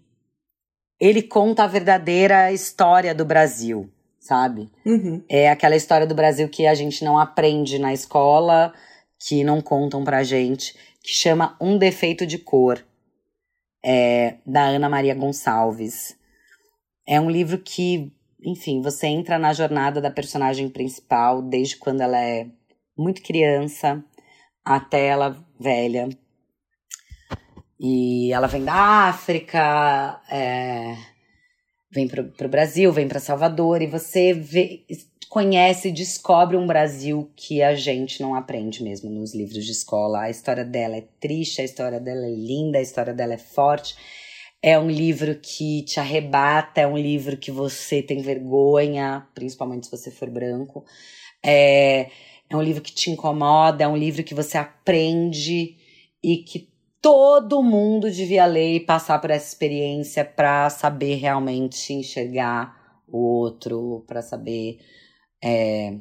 [0.99, 3.89] ele conta a verdadeira história do Brasil,
[4.19, 4.69] sabe?
[4.85, 5.23] Uhum.
[5.27, 8.73] É aquela história do Brasil que a gente não aprende na escola,
[9.19, 12.83] que não contam pra gente, que chama Um Defeito de Cor,
[13.83, 16.15] é, da Ana Maria Gonçalves.
[17.05, 18.11] É um livro que
[18.43, 22.47] enfim, você entra na jornada da personagem principal desde quando ela é
[22.97, 24.03] muito criança
[24.63, 26.09] até ela velha.
[27.79, 28.73] E ela vem da
[29.09, 30.95] África, é,
[31.91, 34.85] vem para o Brasil, vem para Salvador, e você vê,
[35.29, 40.21] conhece descobre um Brasil que a gente não aprende mesmo nos livros de escola.
[40.21, 43.95] A história dela é triste, a história dela é linda, a história dela é forte.
[44.65, 49.91] É um livro que te arrebata, é um livro que você tem vergonha, principalmente se
[49.91, 50.85] você for branco.
[51.45, 52.09] É,
[52.49, 55.75] é um livro que te incomoda, é um livro que você aprende
[56.23, 63.03] e que todo mundo devia ler e passar por essa experiência para saber realmente enxergar
[63.05, 64.79] o outro, para saber
[65.43, 65.97] é,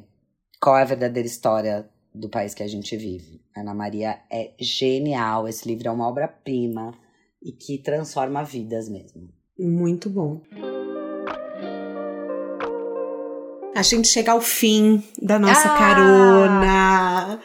[0.61, 3.41] qual é a verdadeira história do país que a gente vive.
[3.53, 7.02] Ana Maria é genial, esse livro é uma obra-prima
[7.43, 9.29] e que transforma vidas mesmo.
[9.59, 10.41] Muito bom.
[13.75, 15.77] A gente chega ao fim da nossa ah!
[15.77, 17.39] carona.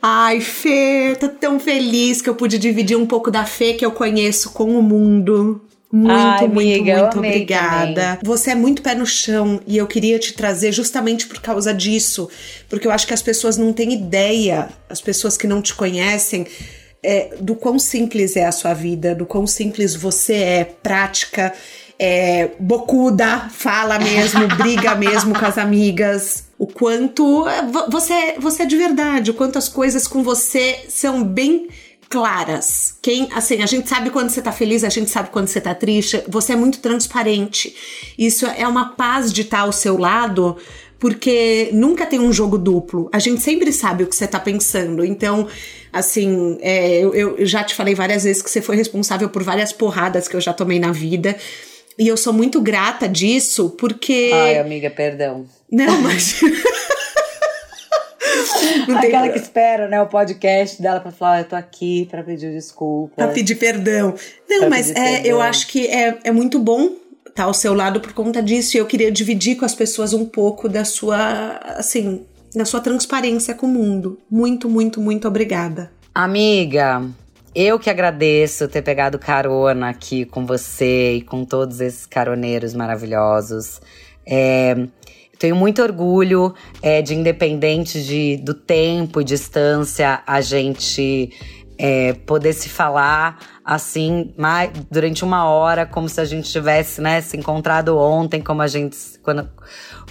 [0.00, 3.90] Ai, Fê, tô tão feliz que eu pude dividir um pouco da Fê que eu
[3.90, 5.60] conheço com o mundo.
[5.92, 7.94] Muito, Ai, muito, amiga, muito obrigada.
[7.94, 8.18] Também.
[8.22, 12.30] Você é muito pé no chão e eu queria te trazer justamente por causa disso,
[12.68, 16.46] porque eu acho que as pessoas não têm ideia, as pessoas que não te conhecem,
[17.02, 21.52] é, do quão simples é a sua vida, do quão simples você é, prática,
[21.98, 26.44] é, bocuda, fala mesmo, briga mesmo com as amigas.
[26.58, 31.24] O quanto é, você, você é de verdade, o quanto as coisas com você são
[31.24, 31.68] bem
[32.08, 32.94] claras.
[33.00, 35.74] Quem, assim, a gente sabe quando você tá feliz, a gente sabe quando você tá
[35.74, 36.22] triste.
[36.28, 37.74] Você é muito transparente.
[38.18, 40.58] Isso é uma paz de estar ao seu lado,
[40.98, 43.08] porque nunca tem um jogo duplo.
[43.12, 45.02] A gente sempre sabe o que você tá pensando.
[45.02, 45.48] Então,
[45.92, 49.72] assim, é, eu, eu já te falei várias vezes que você foi responsável por várias
[49.72, 51.36] porradas que eu já tomei na vida.
[51.98, 54.30] E eu sou muito grata disso, porque.
[54.32, 55.44] Ai, amiga, perdão.
[55.70, 56.40] Não, mas.
[58.88, 62.52] Não Aquela que espera, né, o podcast dela pra falar, eu tô aqui pra pedir
[62.52, 63.14] desculpa.
[63.16, 64.14] Pra pedir perdão.
[64.48, 65.30] Não, pra mas é, perdão.
[65.30, 66.84] eu acho que é, é muito bom
[67.26, 68.76] estar tá ao seu lado por conta disso.
[68.76, 72.24] E eu queria dividir com as pessoas um pouco da sua, assim,
[72.54, 74.18] da sua transparência com o mundo.
[74.30, 75.90] Muito, muito, muito obrigada.
[76.14, 77.02] Amiga,
[77.54, 83.80] eu que agradeço ter pegado carona aqui com você e com todos esses caroneiros maravilhosos.
[84.26, 84.86] É,
[85.38, 91.32] tenho muito orgulho é, de, independente de, do tempo e distância, a gente
[91.76, 97.20] é, poder se falar assim mais, durante uma hora, como se a gente tivesse né,
[97.20, 99.48] se encontrado ontem, como a gente, quando,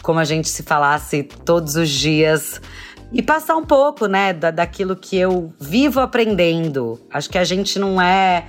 [0.01, 2.61] como a gente se falasse todos os dias
[3.11, 6.99] e passar um pouco, né, da, daquilo que eu vivo aprendendo.
[7.11, 8.45] Acho que a gente não é.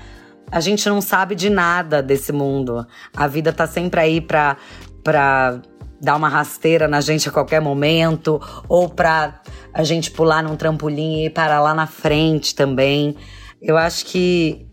[0.50, 2.86] A gente não sabe de nada desse mundo.
[3.16, 4.56] A vida tá sempre aí pra,
[5.02, 5.60] pra
[6.00, 9.40] dar uma rasteira na gente a qualquer momento, ou pra
[9.72, 13.16] a gente pular num trampolim e ir para lá na frente também.
[13.60, 14.66] Eu acho que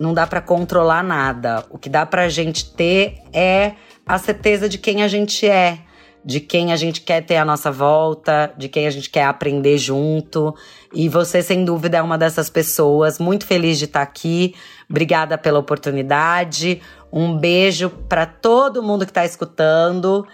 [0.00, 1.64] não dá para controlar nada.
[1.70, 3.72] O que dá pra gente ter é
[4.06, 5.80] a certeza de quem a gente é
[6.24, 9.78] de quem a gente quer ter à nossa volta, de quem a gente quer aprender
[9.78, 10.54] junto.
[10.92, 13.18] E você, sem dúvida, é uma dessas pessoas.
[13.18, 14.54] Muito feliz de estar aqui.
[14.88, 16.80] Obrigada pela oportunidade.
[17.12, 20.26] Um beijo para todo mundo que está escutando.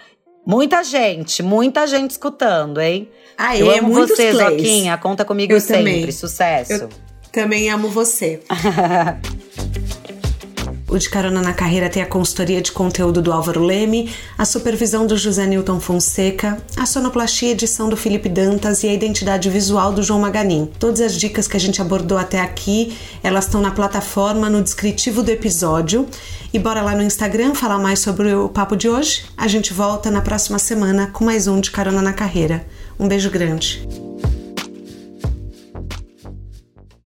[0.45, 3.09] Muita gente, muita gente escutando, hein?
[3.37, 4.37] Aê, Eu amo você, plays.
[4.37, 4.97] Zoquinha.
[4.97, 5.93] Conta comigo Eu sempre.
[5.93, 6.11] Também.
[6.11, 6.73] Sucesso.
[6.73, 6.89] Eu
[7.31, 8.41] também amo você.
[10.95, 15.05] O De Carona na Carreira tem a consultoria de conteúdo do Álvaro Leme, a supervisão
[15.05, 19.91] do José Newton Fonseca, a sonoplastia e edição do Felipe Dantas e a identidade visual
[19.91, 20.71] do João Maganin.
[20.79, 25.21] Todas as dicas que a gente abordou até aqui, elas estão na plataforma, no descritivo
[25.21, 26.07] do episódio.
[26.53, 29.25] E bora lá no Instagram falar mais sobre o papo de hoje.
[29.35, 32.65] A gente volta na próxima semana com mais um De Carona na Carreira.
[32.97, 33.85] Um beijo grande.